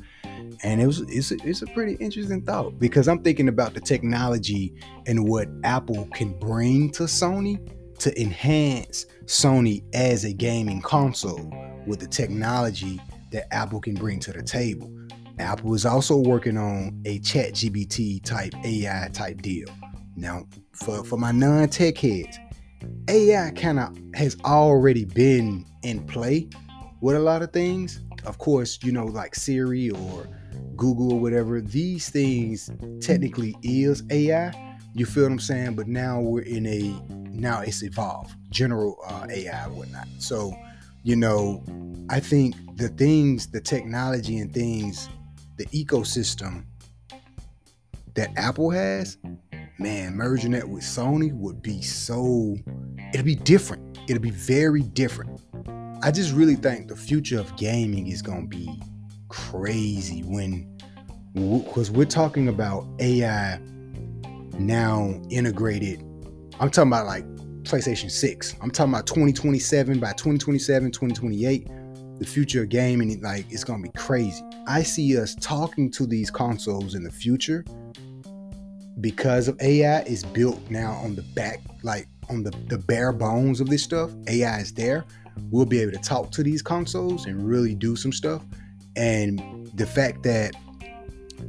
And 0.62 0.80
it 0.80 0.86
was 0.86 1.00
it's 1.00 1.30
a, 1.32 1.36
it's 1.44 1.62
a 1.62 1.66
pretty 1.66 1.94
interesting 1.94 2.42
thought 2.42 2.78
because 2.78 3.08
I'm 3.08 3.22
thinking 3.22 3.48
about 3.48 3.74
the 3.74 3.80
technology 3.80 4.74
and 5.06 5.28
what 5.28 5.48
Apple 5.64 6.08
can 6.14 6.38
bring 6.38 6.90
to 6.92 7.04
Sony 7.04 7.58
to 7.98 8.20
enhance 8.20 9.06
Sony 9.24 9.82
as 9.94 10.24
a 10.24 10.32
gaming 10.32 10.80
console 10.80 11.52
with 11.86 12.00
the 12.00 12.06
technology 12.06 13.00
that 13.32 13.52
Apple 13.52 13.80
can 13.80 13.94
bring 13.94 14.20
to 14.20 14.32
the 14.32 14.42
table. 14.42 14.90
Apple 15.40 15.74
is 15.74 15.86
also 15.86 16.16
working 16.16 16.56
on 16.56 17.00
a 17.04 17.18
chat 17.20 17.52
GBT 17.52 18.22
type 18.24 18.54
AI 18.64 19.08
type 19.12 19.42
deal. 19.42 19.68
Now, 20.16 20.46
for, 20.72 21.04
for 21.04 21.16
my 21.16 21.30
non-tech 21.30 21.98
heads, 21.98 22.38
AI 23.08 23.50
kind 23.52 23.78
of 23.78 23.96
has 24.14 24.36
already 24.44 25.04
been 25.04 25.64
in 25.82 26.04
play 26.06 26.48
with 27.00 27.16
a 27.16 27.20
lot 27.20 27.42
of 27.42 27.52
things. 27.52 28.00
Of 28.24 28.38
course, 28.38 28.78
you 28.82 28.92
know, 28.92 29.06
like 29.06 29.34
Siri 29.34 29.90
or 29.90 30.28
Google 30.76 31.12
or 31.12 31.20
whatever, 31.20 31.60
these 31.60 32.08
things 32.08 32.70
technically 33.00 33.56
is 33.62 34.02
AI. 34.10 34.52
You 34.94 35.06
feel 35.06 35.24
what 35.24 35.32
I'm 35.32 35.38
saying? 35.38 35.76
But 35.76 35.86
now 35.86 36.20
we're 36.20 36.42
in 36.42 36.66
a 36.66 37.00
now 37.30 37.60
it's 37.60 37.82
evolved, 37.84 38.34
general 38.50 38.98
uh, 39.06 39.26
AI 39.30 39.68
whatnot. 39.68 40.08
So, 40.18 40.52
you 41.04 41.14
know, 41.14 41.62
I 42.10 42.18
think 42.18 42.56
the 42.76 42.88
things, 42.88 43.46
the 43.46 43.60
technology 43.60 44.38
and 44.38 44.52
things 44.52 45.08
the 45.58 45.66
ecosystem 45.66 46.64
that 48.14 48.30
Apple 48.36 48.70
has, 48.70 49.18
man, 49.78 50.14
merging 50.14 50.52
that 50.52 50.68
with 50.68 50.84
Sony 50.84 51.32
would 51.34 51.60
be 51.60 51.82
so 51.82 52.56
it'll 53.12 53.26
be 53.26 53.34
different. 53.34 53.98
It'll 54.08 54.22
be 54.22 54.30
very 54.30 54.82
different. 54.82 55.40
I 56.02 56.12
just 56.12 56.32
really 56.32 56.54
think 56.54 56.88
the 56.88 56.96
future 56.96 57.40
of 57.40 57.54
gaming 57.56 58.06
is 58.06 58.22
going 58.22 58.48
to 58.48 58.56
be 58.56 58.80
crazy 59.28 60.22
when 60.22 60.78
because 61.34 61.90
we're 61.90 62.06
talking 62.06 62.48
about 62.48 62.86
AI 63.00 63.60
now 64.58 65.20
integrated. 65.28 66.00
I'm 66.60 66.70
talking 66.70 66.90
about 66.90 67.06
like 67.06 67.26
PlayStation 67.64 68.10
6. 68.10 68.56
I'm 68.62 68.70
talking 68.70 68.92
about 68.92 69.06
2027 69.06 69.98
by 69.98 70.12
2027, 70.12 70.92
2028 70.92 71.68
the 72.18 72.26
future 72.26 72.62
of 72.62 72.68
gaming, 72.68 73.20
like 73.22 73.46
it's 73.50 73.64
gonna 73.64 73.82
be 73.82 73.90
crazy. 73.96 74.42
I 74.66 74.82
see 74.82 75.18
us 75.18 75.34
talking 75.36 75.90
to 75.92 76.06
these 76.06 76.30
consoles 76.30 76.94
in 76.94 77.02
the 77.02 77.10
future 77.10 77.64
because 79.00 79.48
of 79.48 79.60
AI 79.60 80.00
is 80.02 80.24
built 80.24 80.58
now 80.70 80.92
on 81.04 81.14
the 81.14 81.22
back, 81.22 81.60
like 81.82 82.08
on 82.28 82.42
the, 82.42 82.50
the 82.66 82.78
bare 82.78 83.12
bones 83.12 83.60
of 83.60 83.68
this 83.68 83.82
stuff. 83.82 84.10
AI 84.26 84.58
is 84.58 84.72
there. 84.72 85.04
We'll 85.50 85.66
be 85.66 85.80
able 85.80 85.92
to 85.92 85.98
talk 85.98 86.32
to 86.32 86.42
these 86.42 86.62
consoles 86.62 87.26
and 87.26 87.46
really 87.46 87.74
do 87.74 87.94
some 87.94 88.12
stuff. 88.12 88.44
And 88.96 89.70
the 89.74 89.86
fact 89.86 90.24
that 90.24 90.54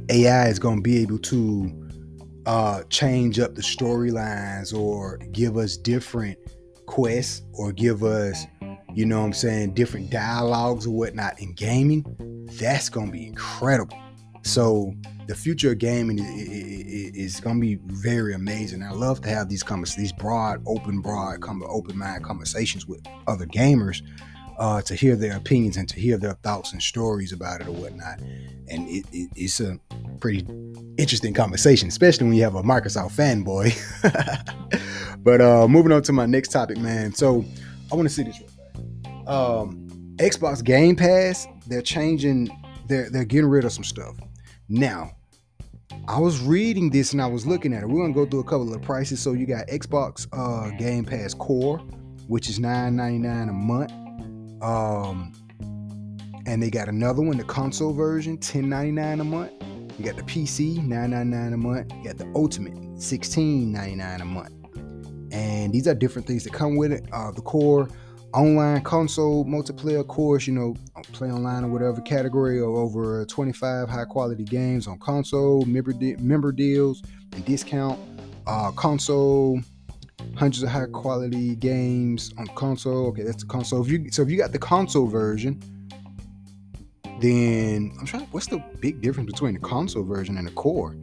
AI 0.08 0.48
is 0.48 0.58
gonna 0.58 0.80
be 0.80 0.98
able 0.98 1.18
to 1.18 1.90
uh, 2.46 2.82
change 2.84 3.38
up 3.38 3.54
the 3.54 3.62
storylines 3.62 4.76
or 4.76 5.18
give 5.32 5.56
us 5.56 5.76
different 5.76 6.38
quests 6.86 7.42
or 7.54 7.72
give 7.72 8.02
us 8.02 8.46
you 8.94 9.06
know 9.06 9.20
what 9.20 9.26
I'm 9.26 9.32
saying, 9.32 9.74
different 9.74 10.10
dialogues 10.10 10.86
or 10.86 10.90
whatnot 10.90 11.40
in 11.40 11.52
gaming, 11.54 12.04
that's 12.58 12.88
gonna 12.88 13.10
be 13.10 13.26
incredible. 13.26 13.98
So 14.42 14.94
the 15.26 15.34
future 15.34 15.72
of 15.72 15.78
gaming 15.78 16.18
is, 16.20 17.40
gonna 17.40 17.60
be 17.60 17.78
very 17.86 18.34
amazing. 18.34 18.82
I 18.82 18.90
love 18.90 19.20
to 19.22 19.28
have 19.28 19.48
these 19.48 19.62
conversations, 19.62 20.10
these 20.10 20.12
broad, 20.12 20.62
open, 20.66 21.00
broad, 21.00 21.44
open 21.44 21.98
mind 21.98 22.24
conversations 22.24 22.86
with 22.86 23.06
other 23.26 23.46
gamers 23.46 24.02
uh, 24.58 24.82
to 24.82 24.94
hear 24.94 25.16
their 25.16 25.36
opinions 25.36 25.76
and 25.76 25.88
to 25.88 25.98
hear 25.98 26.18
their 26.18 26.34
thoughts 26.42 26.72
and 26.72 26.82
stories 26.82 27.32
about 27.32 27.60
it 27.60 27.68
or 27.68 27.72
whatnot. 27.72 28.20
And 28.68 28.88
it, 28.88 29.04
it, 29.12 29.30
it's 29.34 29.60
a 29.60 29.78
pretty 30.20 30.46
interesting 30.98 31.32
conversation, 31.32 31.88
especially 31.88 32.26
when 32.26 32.36
you 32.36 32.42
have 32.42 32.56
a 32.56 32.62
Microsoft 32.62 33.12
fanboy. 33.12 33.72
but 35.24 35.40
uh, 35.40 35.66
moving 35.66 35.92
on 35.92 36.02
to 36.02 36.12
my 36.12 36.26
next 36.26 36.48
topic, 36.48 36.76
man. 36.76 37.14
So 37.14 37.44
I 37.90 37.94
want 37.96 38.08
to 38.08 38.14
see 38.14 38.22
this 38.22 38.40
um, 39.30 39.88
Xbox 40.16 40.62
Game 40.62 40.96
Pass, 40.96 41.46
they're 41.66 41.82
changing, 41.82 42.48
they're 42.86 43.08
they're 43.10 43.24
getting 43.24 43.48
rid 43.48 43.64
of 43.64 43.72
some 43.72 43.84
stuff. 43.84 44.16
Now, 44.68 45.12
I 46.08 46.18
was 46.18 46.40
reading 46.40 46.90
this 46.90 47.12
and 47.12 47.22
I 47.22 47.26
was 47.26 47.46
looking 47.46 47.72
at 47.72 47.82
it. 47.82 47.88
We're 47.88 48.02
gonna 48.02 48.12
go 48.12 48.26
through 48.26 48.40
a 48.40 48.44
couple 48.44 48.62
of 48.62 48.72
the 48.72 48.84
prices. 48.84 49.20
So 49.20 49.32
you 49.32 49.46
got 49.46 49.66
Xbox 49.68 50.26
uh, 50.32 50.76
Game 50.76 51.04
Pass 51.04 51.34
Core, 51.34 51.78
which 52.26 52.48
is 52.48 52.58
$9.99 52.58 53.48
a 53.48 53.52
month. 53.52 53.92
Um, 54.62 55.32
and 56.46 56.62
they 56.62 56.70
got 56.70 56.88
another 56.88 57.22
one, 57.22 57.36
the 57.36 57.44
console 57.44 57.92
version, 57.92 58.36
$10.99 58.38 59.20
a 59.20 59.24
month. 59.24 59.52
You 59.98 60.04
got 60.04 60.16
the 60.16 60.22
PC, 60.22 60.78
$9.99 60.78 61.54
a 61.54 61.56
month. 61.56 61.92
You 61.94 62.04
got 62.04 62.18
the 62.18 62.30
Ultimate, 62.34 62.74
$16.99 62.96 64.20
a 64.20 64.24
month. 64.24 64.52
And 65.32 65.72
these 65.72 65.86
are 65.86 65.94
different 65.94 66.26
things 66.26 66.44
that 66.44 66.52
come 66.52 66.76
with 66.76 66.92
it. 66.92 67.06
Uh, 67.12 67.30
the 67.30 67.42
core 67.42 67.88
online 68.32 68.82
console 68.82 69.44
multiplayer 69.44 70.06
course, 70.06 70.46
you 70.46 70.52
know, 70.52 70.76
play 71.12 71.30
online 71.30 71.64
or 71.64 71.68
whatever 71.68 72.00
category 72.00 72.58
of 72.58 72.68
over 72.68 73.24
25 73.26 73.88
high 73.88 74.04
quality 74.04 74.44
games 74.44 74.86
on 74.86 74.98
console, 74.98 75.64
member, 75.64 75.92
de- 75.92 76.16
member 76.16 76.52
deals 76.52 77.02
and 77.32 77.44
discount. 77.44 77.98
Uh, 78.46 78.70
console, 78.72 79.60
hundreds 80.36 80.62
of 80.62 80.68
high 80.68 80.86
quality 80.86 81.54
games 81.56 82.32
on 82.38 82.46
console. 82.48 83.08
Okay, 83.08 83.22
that's 83.22 83.42
the 83.42 83.48
console. 83.48 83.82
If 83.84 83.90
you 83.90 84.10
so 84.10 84.22
if 84.22 84.30
you 84.30 84.36
got 84.36 84.52
the 84.52 84.58
console 84.58 85.06
version, 85.06 85.60
then 87.20 87.92
I'm 88.00 88.06
trying. 88.06 88.26
What's 88.26 88.46
the 88.46 88.62
big 88.80 89.00
difference 89.02 89.30
between 89.30 89.54
the 89.54 89.60
console 89.60 90.02
version 90.02 90.38
and 90.38 90.46
the 90.46 90.52
core? 90.52 90.96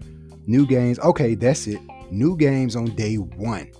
New 0.47 0.65
games. 0.65 0.99
Okay, 0.99 1.35
that's 1.35 1.67
it. 1.67 1.79
New 2.09 2.35
games 2.37 2.75
on 2.75 2.85
day 2.95 3.15
one. 3.15 3.71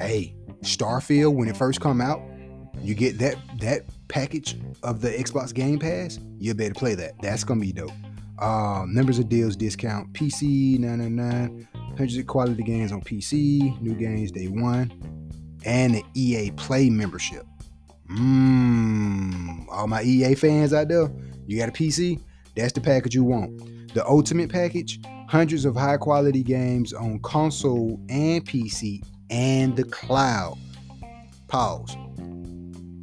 Hey, 0.00 0.34
Starfield 0.62 1.34
when 1.34 1.48
it 1.48 1.56
first 1.56 1.80
come 1.80 2.00
out, 2.00 2.22
you 2.80 2.94
get 2.94 3.18
that 3.18 3.36
that 3.60 3.82
package 4.08 4.58
of 4.82 5.00
the 5.00 5.10
Xbox 5.10 5.54
Game 5.54 5.78
Pass. 5.78 6.18
You'll 6.38 6.56
be 6.56 6.64
able 6.64 6.74
to 6.74 6.78
play 6.78 6.94
that. 6.94 7.14
That's 7.22 7.44
gonna 7.44 7.60
be 7.60 7.72
dope. 7.72 7.90
Uh, 8.38 8.84
members 8.86 9.18
of 9.18 9.28
deals 9.28 9.54
discount 9.54 10.12
PC 10.14 10.78
999 10.78 11.68
hundreds 11.74 12.16
of 12.16 12.26
quality 12.26 12.62
games 12.62 12.92
on 12.92 13.02
PC, 13.02 13.80
new 13.82 13.94
games 13.94 14.30
day 14.30 14.48
one, 14.48 14.90
and 15.64 15.94
the 15.94 16.02
EA 16.14 16.50
Play 16.52 16.88
membership. 16.88 17.44
Mmm, 18.10 19.66
all 19.70 19.86
my 19.86 20.02
EA 20.02 20.34
fans 20.34 20.72
out 20.72 20.88
there, 20.88 21.12
you 21.46 21.58
got 21.58 21.68
a 21.68 21.72
PC? 21.72 22.20
That's 22.56 22.72
the 22.72 22.80
package 22.80 23.14
you 23.14 23.24
want. 23.24 23.94
The 23.94 24.06
Ultimate 24.06 24.50
package, 24.50 25.00
hundreds 25.28 25.64
of 25.64 25.76
high 25.76 25.96
quality 25.96 26.42
games 26.42 26.92
on 26.92 27.18
console 27.20 28.00
and 28.08 28.44
PC 28.44 29.04
and 29.30 29.76
the 29.76 29.84
cloud. 29.84 30.58
Pause. 31.48 31.96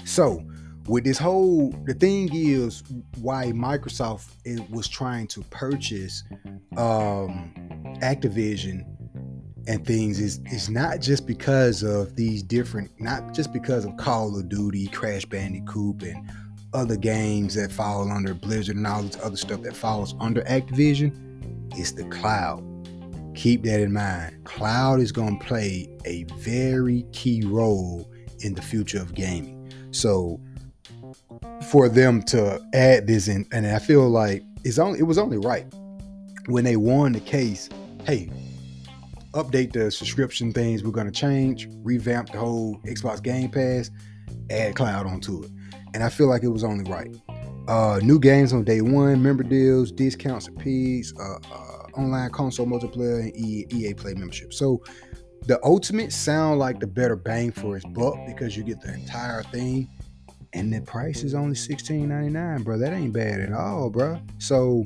So, 0.05 0.43
with 0.87 1.03
this 1.03 1.17
whole, 1.17 1.73
the 1.85 1.93
thing 1.93 2.29
is 2.33 2.83
why 3.19 3.47
Microsoft 3.47 4.29
was 4.69 4.87
trying 4.87 5.27
to 5.27 5.41
purchase 5.49 6.23
um, 6.77 7.53
Activision 8.01 8.85
and 9.67 9.85
things 9.85 10.19
is 10.19 10.39
is 10.45 10.69
not 10.69 11.01
just 11.01 11.27
because 11.27 11.83
of 11.83 12.15
these 12.15 12.41
different, 12.41 12.89
not 12.99 13.33
just 13.33 13.51
because 13.51 13.83
of 13.83 13.97
Call 13.97 14.37
of 14.37 14.47
Duty, 14.47 14.87
Crash 14.87 15.25
Bandicoot, 15.25 16.03
and 16.03 16.29
other 16.73 16.95
games 16.95 17.55
that 17.55 17.71
fall 17.71 18.09
under 18.09 18.33
Blizzard 18.33 18.77
and 18.77 18.87
all 18.87 19.03
this 19.03 19.17
other 19.21 19.37
stuff 19.37 19.61
that 19.63 19.75
falls 19.75 20.15
under 20.19 20.41
Activision. 20.43 21.11
It's 21.77 21.91
the 21.91 22.05
cloud. 22.05 22.63
Keep 23.37 23.63
that 23.65 23.79
in 23.79 23.93
mind. 23.93 24.43
Cloud 24.45 24.99
is 24.99 25.11
going 25.11 25.37
to 25.37 25.45
play 25.45 25.87
a 26.05 26.23
very 26.37 27.05
key 27.13 27.43
role 27.45 28.09
in 28.39 28.55
the 28.55 28.63
future 28.63 28.99
of 28.99 29.13
gaming. 29.13 29.71
So 29.91 30.41
for 31.69 31.87
them 31.87 32.23
to 32.23 32.59
add 32.73 33.05
this 33.05 33.27
in, 33.27 33.45
and 33.51 33.67
I 33.67 33.77
feel 33.77 34.09
like 34.09 34.43
it's 34.63 34.79
only 34.79 34.97
it 34.97 35.03
was 35.03 35.19
only 35.19 35.37
right 35.37 35.71
when 36.47 36.63
they 36.63 36.77
won 36.77 37.11
the 37.11 37.19
case. 37.19 37.69
Hey, 38.05 38.31
update 39.33 39.71
the 39.71 39.91
subscription 39.91 40.51
things. 40.51 40.83
We're 40.83 40.89
gonna 40.89 41.11
change, 41.11 41.69
revamp 41.83 42.31
the 42.31 42.39
whole 42.39 42.79
Xbox 42.87 43.21
Game 43.21 43.51
Pass, 43.51 43.91
add 44.49 44.75
cloud 44.75 45.05
onto 45.05 45.43
it, 45.43 45.51
and 45.93 46.03
I 46.03 46.09
feel 46.09 46.27
like 46.27 46.41
it 46.41 46.49
was 46.49 46.63
only 46.63 46.89
right. 46.89 47.15
Uh, 47.67 47.99
new 48.01 48.17
games 48.17 48.51
on 48.51 48.63
day 48.63 48.81
one, 48.81 49.21
member 49.21 49.43
deals, 49.43 49.91
discounts, 49.91 50.47
and 50.47 50.57
peas. 50.57 51.13
Uh, 51.19 51.37
uh, 51.53 51.66
online 51.97 52.29
console 52.31 52.65
multiplayer 52.65 53.19
and 53.19 53.35
EA 53.73 53.93
Play 53.93 54.13
membership. 54.13 54.53
So 54.53 54.83
the 55.45 55.59
ultimate 55.63 56.11
sound 56.11 56.59
like 56.59 56.79
the 56.79 56.87
better 56.87 57.15
bang 57.15 57.51
for 57.51 57.77
its 57.77 57.85
buck 57.85 58.17
because 58.25 58.57
you 58.57 58.63
get 58.63 58.81
the 58.81 58.93
entire 58.93 59.43
thing. 59.43 59.89
And 60.53 60.73
the 60.73 60.81
price 60.81 61.23
is 61.23 61.33
only 61.33 61.55
$16.99, 61.55 62.63
bro. 62.63 62.77
That 62.77 62.93
ain't 62.93 63.13
bad 63.13 63.41
at 63.41 63.53
all, 63.53 63.89
bro. 63.89 64.19
So 64.39 64.85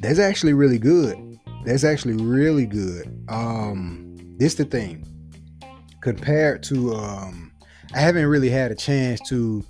that's 0.00 0.18
actually 0.18 0.54
really 0.54 0.78
good. 0.78 1.38
That's 1.64 1.84
actually 1.84 2.14
really 2.14 2.66
good. 2.66 3.24
Um, 3.28 4.16
this 4.38 4.54
the 4.54 4.64
thing. 4.64 5.04
Compared 6.00 6.62
to 6.64 6.94
um, 6.94 7.52
I 7.94 8.00
haven't 8.00 8.26
really 8.26 8.50
had 8.50 8.70
a 8.70 8.74
chance 8.74 9.20
to 9.28 9.64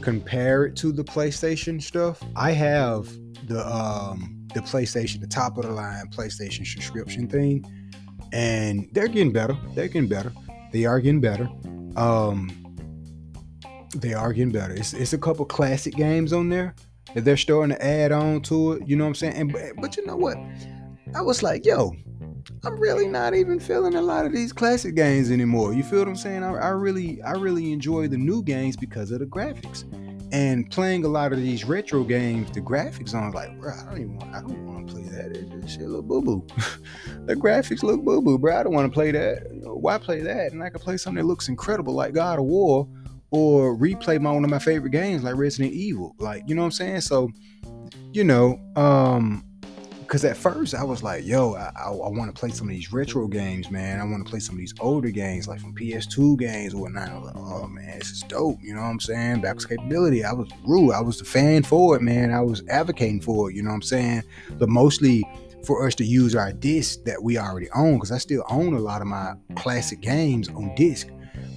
compare 0.00 0.64
it 0.64 0.76
to 0.76 0.92
the 0.92 1.04
PlayStation 1.04 1.80
stuff. 1.82 2.22
I 2.36 2.52
have 2.52 3.08
the 3.46 3.66
um 3.66 4.41
the 4.54 4.60
PlayStation, 4.60 5.20
the 5.20 5.26
top 5.26 5.56
of 5.58 5.64
the 5.64 5.72
line 5.72 6.06
PlayStation 6.08 6.66
subscription 6.66 7.28
thing, 7.28 7.64
and 8.32 8.88
they're 8.92 9.08
getting 9.08 9.32
better. 9.32 9.56
They're 9.74 9.88
getting 9.88 10.08
better. 10.08 10.32
They 10.72 10.84
are 10.84 11.00
getting 11.00 11.20
better. 11.20 11.48
Um, 11.96 12.50
they 13.96 14.14
are 14.14 14.32
getting 14.32 14.52
better. 14.52 14.74
It's, 14.74 14.94
it's 14.94 15.12
a 15.12 15.18
couple 15.18 15.44
classic 15.44 15.94
games 15.94 16.32
on 16.32 16.48
there 16.48 16.74
that 17.14 17.24
they're 17.24 17.36
starting 17.36 17.76
to 17.76 17.84
add 17.84 18.12
on 18.12 18.40
to 18.42 18.72
it. 18.72 18.88
You 18.88 18.96
know 18.96 19.04
what 19.04 19.08
I'm 19.08 19.14
saying? 19.14 19.34
And 19.34 19.52
but, 19.52 19.62
but 19.78 19.96
you 19.96 20.06
know 20.06 20.16
what? 20.16 20.38
I 21.14 21.20
was 21.20 21.42
like, 21.42 21.66
yo, 21.66 21.92
I'm 22.64 22.80
really 22.80 23.06
not 23.06 23.34
even 23.34 23.60
feeling 23.60 23.94
a 23.94 24.02
lot 24.02 24.24
of 24.24 24.32
these 24.32 24.52
classic 24.52 24.94
games 24.94 25.30
anymore. 25.30 25.74
You 25.74 25.82
feel 25.82 25.98
what 25.98 26.08
I'm 26.08 26.16
saying? 26.16 26.42
I, 26.42 26.52
I 26.54 26.68
really, 26.68 27.20
I 27.22 27.32
really 27.32 27.72
enjoy 27.72 28.08
the 28.08 28.16
new 28.16 28.42
games 28.42 28.76
because 28.76 29.10
of 29.10 29.18
the 29.18 29.26
graphics. 29.26 29.84
And 30.32 30.70
playing 30.70 31.04
a 31.04 31.08
lot 31.08 31.32
of 31.32 31.38
these 31.40 31.64
retro 31.64 32.04
games, 32.04 32.50
the 32.52 32.62
graphics 32.62 33.14
on 33.14 33.32
like, 33.32 33.58
bro, 33.60 33.70
I 33.72 33.84
don't 33.84 34.00
even 34.00 34.16
want, 34.16 34.34
I 34.34 34.40
don't 34.40 34.66
want 34.66 34.88
to 34.88 34.94
play 34.94 35.02
that. 35.04 35.36
It, 35.36 35.52
it 35.52 35.68
shit 35.68 35.82
look 35.82 36.06
boo 36.06 36.22
boo. 36.22 36.46
the 37.26 37.36
graphics 37.36 37.82
look 37.82 38.02
boo 38.02 38.22
boo, 38.22 38.38
bro. 38.38 38.58
I 38.58 38.62
don't 38.62 38.72
want 38.72 38.90
to 38.90 38.94
play 38.94 39.10
that. 39.10 39.42
Why 39.62 39.98
play 39.98 40.20
that? 40.22 40.52
And 40.52 40.62
I 40.62 40.70
could 40.70 40.80
play 40.80 40.96
something 40.96 41.22
that 41.22 41.28
looks 41.28 41.48
incredible 41.48 41.94
like 41.94 42.14
God 42.14 42.38
of 42.38 42.46
War, 42.46 42.88
or 43.30 43.76
replay 43.76 44.20
my 44.20 44.30
one 44.32 44.44
of 44.44 44.50
my 44.50 44.58
favorite 44.58 44.90
games 44.90 45.22
like 45.22 45.36
Resident 45.36 45.74
Evil. 45.74 46.14
Like, 46.18 46.44
you 46.46 46.54
know 46.54 46.62
what 46.62 46.66
I'm 46.66 46.72
saying? 46.72 47.00
So, 47.02 47.30
you 48.12 48.24
know, 48.24 48.58
um, 48.76 49.44
because 50.12 50.26
at 50.26 50.36
first 50.36 50.74
I 50.74 50.84
was 50.84 51.02
like, 51.02 51.24
yo, 51.24 51.54
I, 51.54 51.72
I, 51.74 51.86
I 51.86 52.08
want 52.08 52.26
to 52.26 52.38
play 52.38 52.50
some 52.50 52.68
of 52.68 52.74
these 52.74 52.92
retro 52.92 53.26
games, 53.26 53.70
man. 53.70 53.98
I 53.98 54.04
want 54.04 54.22
to 54.22 54.30
play 54.30 54.40
some 54.40 54.56
of 54.56 54.58
these 54.58 54.74
older 54.78 55.08
games, 55.08 55.48
like 55.48 55.58
from 55.58 55.74
PS2 55.74 56.38
games 56.38 56.74
or 56.74 56.82
whatnot. 56.82 57.08
I 57.08 57.14
was 57.14 57.24
like, 57.28 57.36
oh 57.38 57.66
man, 57.66 57.98
this 57.98 58.10
is 58.10 58.20
dope. 58.24 58.58
You 58.60 58.74
know 58.74 58.82
what 58.82 58.88
I'm 58.88 59.00
saying? 59.00 59.40
Backwards 59.40 59.64
capability. 59.64 60.22
I 60.22 60.34
was 60.34 60.50
rude. 60.66 60.92
I 60.92 61.00
was 61.00 61.18
the 61.18 61.24
fan 61.24 61.62
for 61.62 61.96
it, 61.96 62.02
man. 62.02 62.30
I 62.30 62.42
was 62.42 62.62
advocating 62.68 63.22
for 63.22 63.48
it. 63.48 63.56
You 63.56 63.62
know 63.62 63.70
what 63.70 63.76
I'm 63.76 63.82
saying? 63.82 64.22
But 64.58 64.68
mostly 64.68 65.24
for 65.64 65.86
us 65.86 65.94
to 65.94 66.04
use 66.04 66.36
our 66.36 66.52
disc 66.52 67.04
that 67.04 67.22
we 67.22 67.38
already 67.38 67.70
own, 67.70 67.94
because 67.94 68.12
I 68.12 68.18
still 68.18 68.44
own 68.50 68.74
a 68.74 68.80
lot 68.80 69.00
of 69.00 69.06
my 69.06 69.32
classic 69.56 70.02
games 70.02 70.50
on 70.50 70.74
disc. 70.74 71.08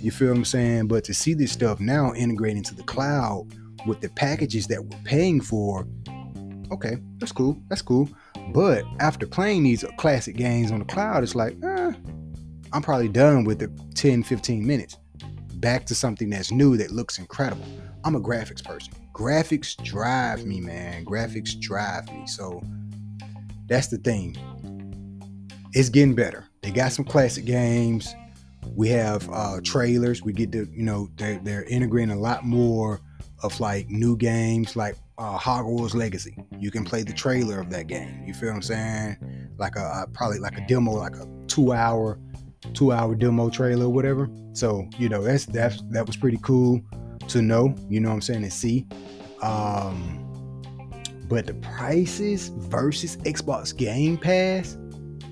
You 0.01 0.11
feel 0.11 0.29
what 0.29 0.37
I'm 0.37 0.45
saying? 0.45 0.87
But 0.87 1.03
to 1.03 1.13
see 1.13 1.33
this 1.33 1.51
stuff 1.51 1.81
now 1.81 2.13
integrate 2.13 2.55
into 2.55 2.73
the 2.73 2.83
cloud 2.83 3.49
with 3.85 3.99
the 3.99 4.07
packages 4.11 4.65
that 4.67 4.81
we're 4.81 5.03
paying 5.03 5.41
for, 5.41 5.85
okay, 6.71 6.99
that's 7.17 7.33
cool. 7.33 7.61
That's 7.67 7.81
cool. 7.81 8.07
But 8.53 8.85
after 8.99 9.25
playing 9.27 9.63
these 9.63 9.83
classic 9.97 10.35
games 10.35 10.71
on 10.71 10.79
the 10.79 10.85
cloud, 10.85 11.23
it's 11.23 11.35
like, 11.35 11.55
eh, 11.63 11.93
I'm 12.71 12.81
probably 12.81 13.09
done 13.09 13.43
with 13.43 13.59
the 13.59 13.67
10, 13.95 14.23
15 14.23 14.65
minutes. 14.65 14.97
Back 15.55 15.85
to 15.87 15.95
something 15.95 16.29
that's 16.29 16.51
new 16.51 16.77
that 16.77 16.91
looks 16.91 17.17
incredible. 17.17 17.65
I'm 18.03 18.15
a 18.15 18.21
graphics 18.21 18.63
person. 18.63 18.93
Graphics 19.13 19.81
drive 19.83 20.45
me, 20.45 20.59
man. 20.59 21.05
Graphics 21.05 21.59
drive 21.59 22.07
me. 22.11 22.27
So 22.27 22.61
that's 23.67 23.87
the 23.87 23.97
thing. 23.97 24.35
It's 25.73 25.89
getting 25.89 26.15
better. 26.15 26.45
They 26.61 26.71
got 26.71 26.91
some 26.91 27.05
classic 27.05 27.45
games. 27.45 28.13
We 28.75 28.89
have 28.89 29.27
uh, 29.31 29.61
trailers. 29.63 30.21
We 30.21 30.33
get 30.33 30.51
to, 30.51 30.67
you 30.71 30.83
know, 30.83 31.09
they're, 31.15 31.39
they're 31.43 31.63
integrating 31.63 32.11
a 32.11 32.19
lot 32.19 32.45
more 32.45 33.01
of 33.41 33.59
like 33.59 33.89
new 33.89 34.17
games. 34.17 34.75
Like 34.75 34.97
uh, 35.17 35.37
Hogwarts 35.37 35.93
Legacy. 35.93 36.37
You 36.59 36.71
can 36.71 36.83
play 36.83 37.03
the 37.03 37.13
trailer 37.13 37.59
of 37.59 37.69
that 37.69 37.87
game. 37.87 38.23
You 38.25 38.33
feel 38.33 38.49
what 38.49 38.55
I'm 38.55 38.61
saying? 38.61 39.49
Like 39.57 39.75
a, 39.75 40.03
a 40.03 40.07
probably 40.13 40.39
like 40.39 40.57
a 40.57 40.65
demo, 40.67 40.91
like 40.91 41.15
a 41.15 41.27
two 41.47 41.73
hour, 41.73 42.19
two 42.73 42.91
hour 42.91 43.15
demo 43.15 43.49
trailer, 43.49 43.89
whatever. 43.89 44.29
So 44.53 44.87
you 44.97 45.09
know 45.09 45.21
that's 45.21 45.45
that's 45.45 45.81
that 45.89 46.05
was 46.05 46.17
pretty 46.17 46.39
cool 46.41 46.81
to 47.29 47.41
know. 47.41 47.75
You 47.89 47.99
know 47.99 48.09
what 48.09 48.15
I'm 48.15 48.21
saying 48.21 48.43
to 48.43 48.51
see. 48.51 48.85
Um, 49.41 50.21
but 51.27 51.47
the 51.47 51.53
prices 51.55 52.49
versus 52.49 53.17
Xbox 53.17 53.75
Game 53.75 54.17
Pass 54.17 54.77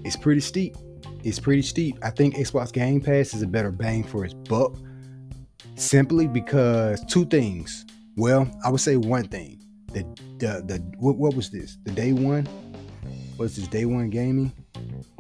is 0.04 0.16
pretty 0.16 0.42
steep. 0.42 0.76
It's 1.24 1.40
pretty 1.40 1.62
steep. 1.62 1.98
I 2.02 2.10
think 2.10 2.36
Xbox 2.36 2.72
Game 2.72 3.00
Pass 3.00 3.34
is 3.34 3.42
a 3.42 3.48
better 3.48 3.72
bang 3.72 4.04
for 4.04 4.26
its 4.26 4.34
buck 4.34 4.76
simply 5.76 6.28
because 6.28 7.04
two 7.06 7.26
things. 7.26 7.86
Well, 8.16 8.50
I 8.64 8.70
would 8.70 8.82
say 8.82 8.98
one 8.98 9.28
thing 9.28 9.63
the 9.94 10.04
the, 10.38 10.64
the 10.66 10.78
what, 10.98 11.16
what 11.16 11.36
was 11.36 11.50
this? 11.50 11.78
The 11.84 11.92
day 11.92 12.14
one? 12.14 12.48
what's 13.38 13.56
this 13.56 13.68
day 13.68 13.86
one 13.86 14.10
gaming? 14.10 14.54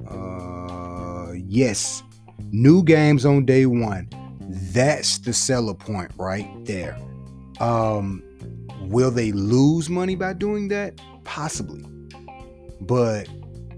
Uh, 0.09 1.33
yes, 1.33 2.03
new 2.51 2.83
games 2.83 3.25
on 3.25 3.45
day 3.45 3.65
one. 3.65 4.09
That's 4.41 5.17
the 5.19 5.33
seller 5.33 5.73
point 5.73 6.11
right 6.17 6.47
there. 6.65 6.97
Um, 7.59 8.23
will 8.81 9.11
they 9.11 9.31
lose 9.31 9.89
money 9.89 10.15
by 10.15 10.33
doing 10.33 10.67
that? 10.69 10.99
Possibly, 11.23 11.83
but 12.81 13.27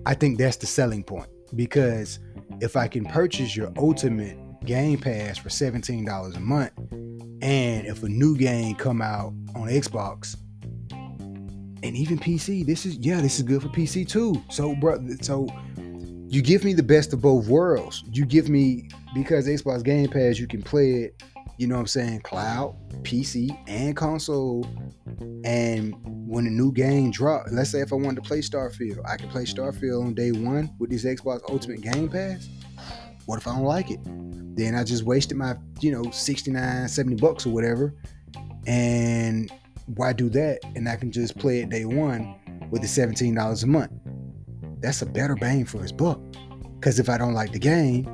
I 0.06 0.14
think 0.14 0.38
that's 0.38 0.58
the 0.58 0.68
selling 0.68 1.04
point 1.04 1.28
because 1.56 2.20
if 2.62 2.76
I 2.76 2.88
can 2.88 3.06
purchase 3.06 3.56
your 3.56 3.72
ultimate 3.78 4.38
Game 4.66 4.98
Pass 5.00 5.38
for 5.38 5.50
$17 5.50 6.36
a 6.36 6.40
month, 6.40 6.72
and 7.42 7.86
if 7.86 8.02
a 8.02 8.10
new 8.10 8.36
game 8.36 8.76
come 8.76 9.02
out 9.02 9.34
on 9.56 9.68
Xbox 9.68 10.36
and 11.86 11.96
even 11.96 12.18
PC, 12.18 12.66
this 12.66 12.86
is 12.86 12.98
yeah, 12.98 13.22
this 13.22 13.38
is 13.38 13.44
good 13.44 13.62
for 13.62 13.68
PC 13.70 14.08
too. 14.08 14.42
So, 14.50 14.76
bro, 14.76 14.98
so 15.22 15.48
you 16.28 16.42
give 16.42 16.64
me 16.64 16.74
the 16.74 16.84
best 16.84 17.14
of 17.14 17.22
both 17.22 17.48
worlds. 17.48 18.04
You 18.12 18.26
give 18.26 18.50
me 18.50 18.90
because 19.14 19.48
Xbox 19.48 19.84
Game 19.84 20.10
Pass, 20.10 20.40
you 20.40 20.48
can 20.48 20.64
play 20.64 20.90
it. 21.04 21.24
You 21.58 21.68
know 21.68 21.76
what 21.76 21.82
I'm 21.82 21.88
saying? 21.88 22.22
Cloud, 22.22 22.76
PC, 23.04 23.56
and 23.68 23.96
console. 23.96 24.68
And 25.46 25.96
when 26.28 26.48
a 26.48 26.50
new 26.50 26.72
game 26.72 27.12
drop, 27.12 27.46
let's 27.52 27.70
say 27.70 27.82
if 27.82 27.94
I 27.94 27.96
wanted 27.96 28.24
to 28.24 28.28
play 28.28 28.40
Starfield, 28.40 29.00
I 29.08 29.16
can 29.16 29.30
play 29.30 29.44
Starfield 29.44 30.04
on 30.04 30.16
day 30.16 30.32
one 30.32 30.74
with 30.80 30.90
this 30.90 31.06
Xbox 31.06 31.42
Ultimate 31.50 31.82
Game 31.82 32.10
Pass. 32.10 32.50
What 33.28 33.38
if 33.38 33.48
I 33.48 33.54
don't 33.54 33.64
like 33.64 33.92
it? 33.92 34.00
Then 34.58 34.74
I 34.74 34.84
just 34.84 35.04
wasted 35.04 35.38
my, 35.38 35.56
you 35.82 35.92
know, 35.92 36.10
69, 36.10 36.88
70 36.88 37.16
bucks 37.18 37.46
or 37.46 37.50
whatever. 37.52 37.94
And 38.66 39.52
why 39.86 40.14
do 40.14 40.30
that? 40.30 40.60
And 40.76 40.88
I 40.90 40.96
can 40.96 41.12
just 41.12 41.38
play 41.38 41.60
it 41.60 41.70
day 41.70 41.86
one 41.86 42.36
with 42.72 42.82
the 42.82 42.88
$17 42.88 43.64
a 43.64 43.68
month. 43.68 43.92
That's 44.80 45.02
a 45.02 45.06
better 45.06 45.36
bang 45.36 45.66
for 45.66 45.82
his 45.82 45.92
buck. 45.92 46.20
Because 46.80 47.00
if 47.00 47.10
I 47.10 47.18
don't 47.18 47.34
like 47.34 47.52
the 47.52 47.60
game, 47.60 48.06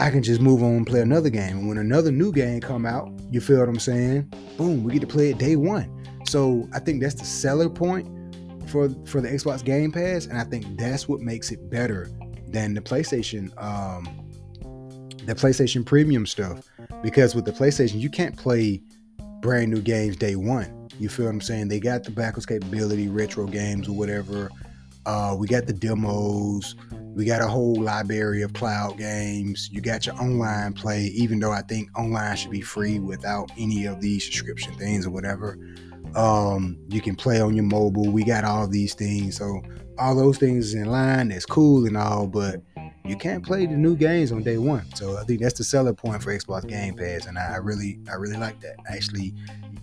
I 0.00 0.10
can 0.10 0.22
just 0.22 0.40
move 0.40 0.62
on 0.62 0.76
and 0.78 0.86
play 0.86 1.00
another 1.00 1.30
game. 1.30 1.58
And 1.58 1.68
when 1.68 1.78
another 1.78 2.10
new 2.10 2.32
game 2.32 2.60
come 2.60 2.84
out, 2.84 3.12
you 3.30 3.40
feel 3.40 3.60
what 3.60 3.68
I'm 3.68 3.78
saying? 3.78 4.32
Boom, 4.56 4.84
we 4.84 4.92
get 4.92 5.00
to 5.00 5.06
play 5.06 5.30
it 5.30 5.38
day 5.38 5.56
one. 5.56 5.88
So 6.26 6.68
I 6.72 6.78
think 6.78 7.00
that's 7.00 7.14
the 7.14 7.24
seller 7.24 7.68
point 7.68 8.08
for 8.68 8.88
for 9.04 9.20
the 9.20 9.28
Xbox 9.28 9.64
Game 9.64 9.92
Pass, 9.92 10.26
and 10.26 10.38
I 10.38 10.44
think 10.44 10.78
that's 10.78 11.08
what 11.08 11.20
makes 11.20 11.50
it 11.50 11.68
better 11.70 12.08
than 12.48 12.74
the 12.74 12.80
PlayStation 12.80 13.50
um, 13.62 14.04
the 15.26 15.34
PlayStation 15.34 15.84
Premium 15.84 16.26
stuff. 16.26 16.68
Because 17.02 17.34
with 17.34 17.44
the 17.44 17.52
PlayStation, 17.52 18.00
you 18.00 18.10
can't 18.10 18.36
play 18.36 18.82
brand 19.42 19.70
new 19.70 19.82
games 19.82 20.16
day 20.16 20.36
one. 20.36 20.88
You 20.98 21.08
feel 21.08 21.26
what 21.26 21.32
I'm 21.32 21.40
saying? 21.40 21.68
They 21.68 21.80
got 21.80 22.04
the 22.04 22.10
backwards 22.10 22.46
capability, 22.46 23.08
retro 23.08 23.46
games 23.46 23.88
or 23.88 23.92
whatever. 23.92 24.50
Uh, 25.04 25.34
we 25.36 25.48
got 25.48 25.66
the 25.66 25.72
demos. 25.72 26.76
We 27.14 27.24
got 27.24 27.42
a 27.42 27.48
whole 27.48 27.74
library 27.74 28.42
of 28.42 28.54
cloud 28.54 28.96
games. 28.96 29.68
You 29.70 29.80
got 29.80 30.06
your 30.06 30.14
online 30.14 30.72
play, 30.72 31.02
even 31.14 31.40
though 31.40 31.50
I 31.50 31.62
think 31.62 31.90
online 31.98 32.36
should 32.36 32.52
be 32.52 32.60
free 32.60 33.00
without 33.00 33.50
any 33.58 33.84
of 33.84 34.00
these 34.00 34.24
subscription 34.24 34.74
things 34.74 35.04
or 35.06 35.10
whatever. 35.10 35.58
Um, 36.14 36.78
you 36.88 37.00
can 37.00 37.16
play 37.16 37.40
on 37.40 37.54
your 37.54 37.64
mobile. 37.64 38.10
We 38.10 38.24
got 38.24 38.44
all 38.44 38.68
these 38.68 38.94
things. 38.94 39.36
So 39.36 39.60
all 39.98 40.14
those 40.14 40.38
things 40.38 40.72
in 40.72 40.86
line. 40.86 41.28
That's 41.28 41.46
cool 41.46 41.84
and 41.86 41.96
all, 41.96 42.26
but 42.28 42.62
you 43.04 43.16
can't 43.16 43.44
play 43.44 43.66
the 43.66 43.76
new 43.76 43.96
games 43.96 44.32
on 44.32 44.42
day 44.42 44.58
one. 44.58 44.84
So 44.94 45.18
I 45.18 45.24
think 45.24 45.40
that's 45.40 45.58
the 45.58 45.64
selling 45.64 45.94
point 45.94 46.22
for 46.22 46.36
Xbox 46.36 46.66
Game 46.68 46.94
Pass, 46.94 47.26
and 47.26 47.38
I, 47.38 47.56
really, 47.56 47.98
I 48.10 48.14
really 48.14 48.36
like 48.36 48.60
that. 48.60 48.76
Actually, 48.88 49.34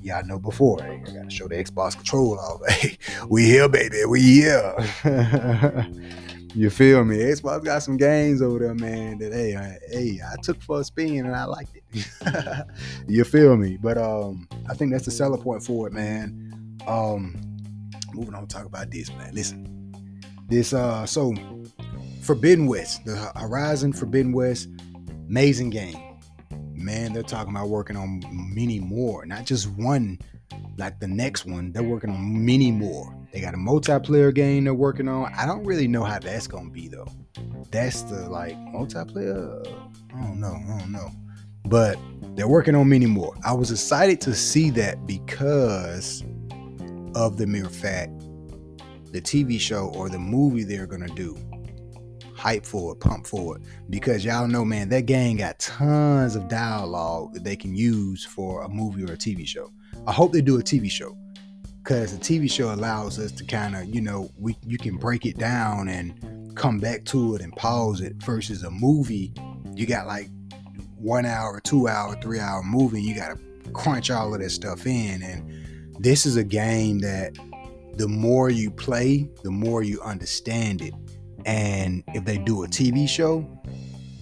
y'all 0.01 0.25
know 0.25 0.39
before, 0.39 0.81
I 0.81 0.97
gotta 0.97 1.29
show 1.29 1.47
the 1.47 1.55
Xbox 1.55 1.95
control 1.95 2.39
off. 2.39 2.61
Hey, 2.69 2.97
we 3.29 3.45
here, 3.45 3.67
baby, 3.67 4.05
we 4.05 4.21
here. 4.21 4.75
you 6.55 6.69
feel 6.69 7.03
me? 7.03 7.17
Xbox 7.17 7.63
got 7.65 7.83
some 7.83 7.97
games 7.97 8.41
over 8.41 8.59
there, 8.59 8.75
man. 8.75 9.17
That 9.17 9.33
hey, 9.33 9.55
I, 9.55 9.77
hey, 9.91 10.19
I 10.25 10.35
took 10.41 10.61
for 10.61 10.79
a 10.79 10.83
spin 10.83 11.25
and 11.25 11.35
I 11.35 11.45
liked 11.45 11.75
it. 11.75 12.65
you 13.07 13.23
feel 13.25 13.57
me? 13.57 13.77
But 13.77 13.97
um, 13.97 14.47
I 14.69 14.73
think 14.73 14.91
that's 14.91 15.05
the 15.05 15.11
selling 15.11 15.41
point 15.41 15.63
for 15.63 15.87
it, 15.87 15.93
man. 15.93 16.77
Um, 16.87 17.35
moving 18.13 18.33
on, 18.33 18.47
talk 18.47 18.65
about 18.65 18.89
this, 18.91 19.09
man. 19.13 19.33
Listen, 19.33 20.23
this 20.47 20.73
uh, 20.73 21.05
so 21.05 21.33
Forbidden 22.21 22.67
West, 22.67 23.05
the 23.05 23.15
Horizon 23.35 23.93
Forbidden 23.93 24.33
West, 24.33 24.69
amazing 25.27 25.69
game. 25.69 25.97
Man, 26.73 27.13
they're 27.13 27.23
talking 27.23 27.53
about 27.55 27.69
working 27.69 27.97
on 27.97 28.23
many 28.53 28.79
more, 28.79 29.25
not 29.25 29.45
just 29.45 29.67
one 29.71 30.19
like 30.77 30.99
the 30.99 31.07
next 31.07 31.45
one. 31.45 31.71
They're 31.71 31.83
working 31.83 32.09
on 32.09 32.45
many 32.45 32.71
more. 32.71 33.15
They 33.31 33.41
got 33.41 33.53
a 33.53 33.57
multiplayer 33.57 34.33
game 34.33 34.63
they're 34.63 34.73
working 34.73 35.07
on. 35.07 35.31
I 35.35 35.45
don't 35.45 35.63
really 35.63 35.87
know 35.87 36.03
how 36.03 36.19
that's 36.19 36.47
gonna 36.47 36.69
be 36.69 36.87
though. 36.87 37.07
That's 37.71 38.03
the 38.03 38.29
like 38.29 38.55
multiplayer. 38.55 39.65
I 40.15 40.21
don't 40.21 40.39
know. 40.39 40.55
I 40.55 40.79
don't 40.79 40.91
know. 40.91 41.09
But 41.65 41.97
they're 42.35 42.47
working 42.47 42.75
on 42.75 42.89
many 42.89 43.05
more. 43.05 43.35
I 43.45 43.53
was 43.53 43.71
excited 43.71 44.21
to 44.21 44.33
see 44.33 44.69
that 44.71 45.05
because 45.05 46.23
of 47.15 47.37
the 47.37 47.45
mere 47.45 47.69
fact 47.69 48.11
the 49.11 49.19
TV 49.19 49.59
show 49.59 49.91
or 49.95 50.07
the 50.07 50.19
movie 50.19 50.63
they're 50.63 50.87
gonna 50.87 51.07
do 51.09 51.35
hype 52.39 52.65
for 52.65 52.93
it, 52.93 52.99
pump 52.99 53.27
for 53.27 53.57
it. 53.57 53.63
Because 53.89 54.25
y'all 54.25 54.47
know, 54.47 54.65
man, 54.65 54.89
that 54.89 55.05
gang 55.05 55.37
got 55.37 55.59
tons 55.59 56.35
of 56.35 56.47
dialogue 56.47 57.33
that 57.33 57.43
they 57.43 57.55
can 57.55 57.75
use 57.75 58.25
for 58.25 58.63
a 58.63 58.69
movie 58.69 59.03
or 59.03 59.13
a 59.13 59.17
TV 59.17 59.45
show. 59.45 59.71
I 60.07 60.11
hope 60.11 60.31
they 60.31 60.41
do 60.41 60.59
a 60.59 60.63
TV 60.63 60.89
show. 60.89 61.15
Cause 61.83 62.17
the 62.17 62.23
TV 62.23 62.51
show 62.51 62.73
allows 62.73 63.17
us 63.17 63.31
to 63.31 63.43
kind 63.43 63.75
of, 63.75 63.93
you 63.93 64.01
know, 64.01 64.29
we 64.37 64.55
you 64.65 64.77
can 64.77 64.97
break 64.97 65.25
it 65.25 65.37
down 65.37 65.87
and 65.87 66.55
come 66.55 66.77
back 66.77 67.03
to 67.05 67.35
it 67.35 67.41
and 67.41 67.55
pause 67.55 68.01
it 68.01 68.15
versus 68.17 68.63
a 68.63 68.69
movie. 68.69 69.33
You 69.73 69.85
got 69.85 70.05
like 70.05 70.29
one 70.97 71.25
hour, 71.25 71.59
two 71.61 71.87
hour, 71.87 72.15
three 72.21 72.39
hour 72.39 72.61
movie, 72.63 73.01
you 73.01 73.15
gotta 73.15 73.39
crunch 73.73 74.11
all 74.11 74.33
of 74.33 74.41
that 74.41 74.49
stuff 74.49 74.85
in. 74.85 75.23
And 75.23 76.03
this 76.03 76.25
is 76.25 76.35
a 76.35 76.43
game 76.43 76.99
that 76.99 77.37
the 77.95 78.07
more 78.07 78.49
you 78.49 78.71
play, 78.71 79.29
the 79.43 79.51
more 79.51 79.83
you 79.83 80.01
understand 80.01 80.81
it. 80.81 80.93
And 81.45 82.03
if 82.13 82.25
they 82.25 82.37
do 82.37 82.63
a 82.63 82.67
TV 82.67 83.07
show, 83.07 83.45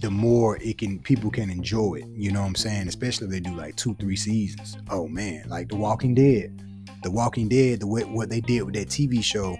the 0.00 0.10
more 0.10 0.58
it 0.58 0.78
can 0.78 1.00
people 1.00 1.30
can 1.30 1.50
enjoy 1.50 1.96
it. 1.96 2.06
You 2.08 2.30
know 2.30 2.40
what 2.40 2.48
I'm 2.48 2.54
saying? 2.54 2.88
Especially 2.88 3.26
if 3.26 3.32
they 3.32 3.40
do 3.40 3.54
like 3.56 3.76
two, 3.76 3.94
three 3.96 4.16
seasons. 4.16 4.76
Oh 4.90 5.08
man, 5.08 5.48
like 5.48 5.68
The 5.68 5.76
Walking 5.76 6.14
Dead. 6.14 6.64
The 7.02 7.10
Walking 7.10 7.48
Dead, 7.48 7.80
the 7.80 7.86
way 7.86 8.02
what 8.02 8.28
they 8.30 8.40
did 8.40 8.62
with 8.62 8.74
that 8.74 8.88
TV 8.88 9.22
show, 9.22 9.56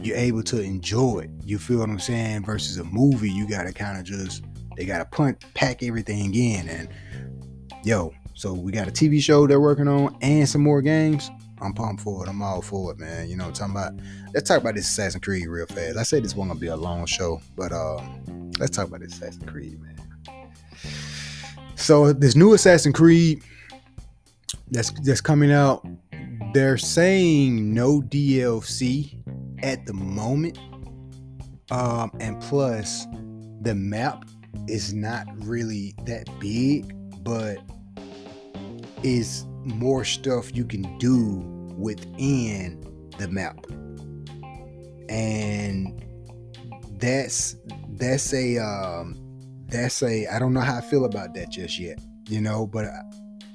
you're 0.00 0.16
able 0.16 0.42
to 0.44 0.60
enjoy 0.60 1.20
it. 1.20 1.30
You 1.44 1.58
feel 1.58 1.78
what 1.78 1.88
I'm 1.88 1.98
saying? 1.98 2.44
Versus 2.44 2.78
a 2.78 2.84
movie, 2.84 3.30
you 3.30 3.48
gotta 3.48 3.72
kind 3.72 3.98
of 3.98 4.04
just 4.04 4.44
they 4.76 4.84
gotta 4.84 5.04
punt 5.04 5.44
pack 5.54 5.82
everything 5.82 6.34
in 6.34 6.68
and 6.68 6.88
yo. 7.84 8.12
So 8.34 8.52
we 8.52 8.70
got 8.70 8.86
a 8.86 8.92
TV 8.92 9.20
show 9.20 9.48
they're 9.48 9.60
working 9.60 9.88
on 9.88 10.16
and 10.20 10.48
some 10.48 10.62
more 10.62 10.80
games. 10.80 11.30
I'm 11.60 11.72
pumped 11.72 12.02
for 12.02 12.24
it. 12.24 12.28
I'm 12.28 12.42
all 12.42 12.62
for 12.62 12.92
it, 12.92 12.98
man. 12.98 13.28
You 13.28 13.36
know 13.36 13.46
what 13.46 13.60
I'm 13.60 13.72
talking 13.72 13.98
about? 13.98 14.06
Let's 14.34 14.48
talk 14.48 14.60
about 14.60 14.74
this 14.74 14.88
Assassin's 14.88 15.24
Creed 15.24 15.46
real 15.46 15.66
fast. 15.66 15.96
I 15.96 16.02
said 16.02 16.24
this 16.24 16.34
one 16.34 16.48
gonna 16.48 16.60
be 16.60 16.68
a 16.68 16.76
long 16.76 17.06
show, 17.06 17.40
but 17.56 17.72
uh, 17.72 18.00
let's 18.58 18.76
talk 18.76 18.88
about 18.88 19.00
this 19.00 19.14
Assassin's 19.14 19.50
Creed, 19.50 19.80
man. 19.80 19.96
So 21.76 22.12
this 22.12 22.36
new 22.36 22.54
Assassin's 22.54 22.94
Creed 22.94 23.42
that's 24.70 24.90
that's 25.02 25.20
coming 25.20 25.52
out, 25.52 25.86
they're 26.52 26.78
saying 26.78 27.72
no 27.72 28.00
DLC 28.00 29.16
at 29.62 29.86
the 29.86 29.94
moment. 29.94 30.58
Um, 31.70 32.10
and 32.20 32.40
plus 32.40 33.06
the 33.60 33.74
map 33.74 34.24
is 34.68 34.94
not 34.94 35.26
really 35.44 35.94
that 36.04 36.26
big, 36.40 36.94
but 37.22 37.58
is 39.02 39.44
more 39.68 40.04
stuff 40.04 40.54
you 40.54 40.64
can 40.64 40.98
do 40.98 41.42
within 41.76 42.84
the 43.18 43.28
map. 43.28 43.64
And 45.08 46.04
that's 46.98 47.56
that's 47.90 48.32
a 48.34 48.58
um 48.58 49.16
that's 49.68 50.02
a 50.02 50.26
I 50.26 50.38
don't 50.38 50.52
know 50.52 50.60
how 50.60 50.78
I 50.78 50.80
feel 50.80 51.04
about 51.04 51.34
that 51.34 51.50
just 51.50 51.78
yet, 51.78 52.00
you 52.28 52.40
know, 52.40 52.66
but 52.66 52.86
I, 52.86 53.02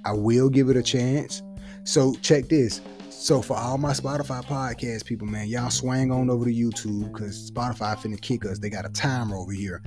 I 0.05 0.13
will 0.13 0.49
give 0.49 0.69
it 0.69 0.77
a 0.77 0.83
chance. 0.83 1.41
So 1.83 2.13
check 2.21 2.47
this. 2.47 2.81
So 3.09 3.41
for 3.41 3.55
all 3.55 3.77
my 3.77 3.91
Spotify 3.93 4.43
podcast 4.43 5.05
people, 5.05 5.27
man, 5.27 5.47
y'all 5.47 5.69
swang 5.69 6.11
on 6.11 6.29
over 6.29 6.45
to 6.45 6.51
YouTube 6.51 7.13
because 7.13 7.49
Spotify 7.49 7.95
finna 7.97 8.19
kick 8.19 8.45
us. 8.45 8.59
They 8.59 8.69
got 8.69 8.85
a 8.85 8.89
timer 8.89 9.35
over 9.35 9.51
here. 9.51 9.81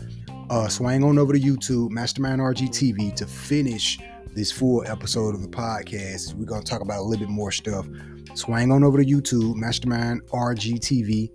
Uh 0.51 0.69
swang 0.69 1.05
on 1.05 1.19
over 1.19 1.33
to 1.33 1.41
YouTube, 1.41 1.91
Mastermind 1.91 2.41
RG 2.41 2.69
TV 2.69 3.15
to 3.17 3.27
finish 3.27 3.99
this 4.37 4.53
full 4.53 4.87
episode 4.87 5.35
of 5.35 5.41
the 5.41 5.49
podcast. 5.49 6.35
We're 6.35 6.45
gonna 6.45 6.63
talk 6.63 6.83
about 6.83 6.99
a 6.99 7.03
little 7.03 7.27
bit 7.27 7.33
more 7.33 7.51
stuff. 7.51 7.87
Swang 8.35 8.71
on 8.71 8.85
over 8.85 9.03
to 9.03 9.05
YouTube, 9.05 9.57
Mastermind 9.57 10.23
RGTV, 10.27 11.31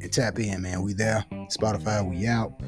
and 0.00 0.10
tap 0.10 0.38
in, 0.38 0.62
man. 0.62 0.82
We 0.82 0.94
there. 0.94 1.24
Spotify, 1.54 2.08
we 2.08 2.26
out. 2.26 2.58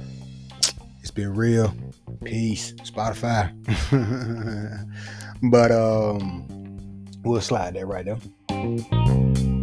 It's 1.01 1.11
been 1.11 1.35
real. 1.35 1.75
Peace. 2.23 2.75
Spotify. 2.83 3.51
but 5.51 5.73
um 5.73 7.07
we'll 7.25 7.41
slide 7.41 7.75
that 7.75 7.87
right 7.87 8.05
there. 8.05 9.62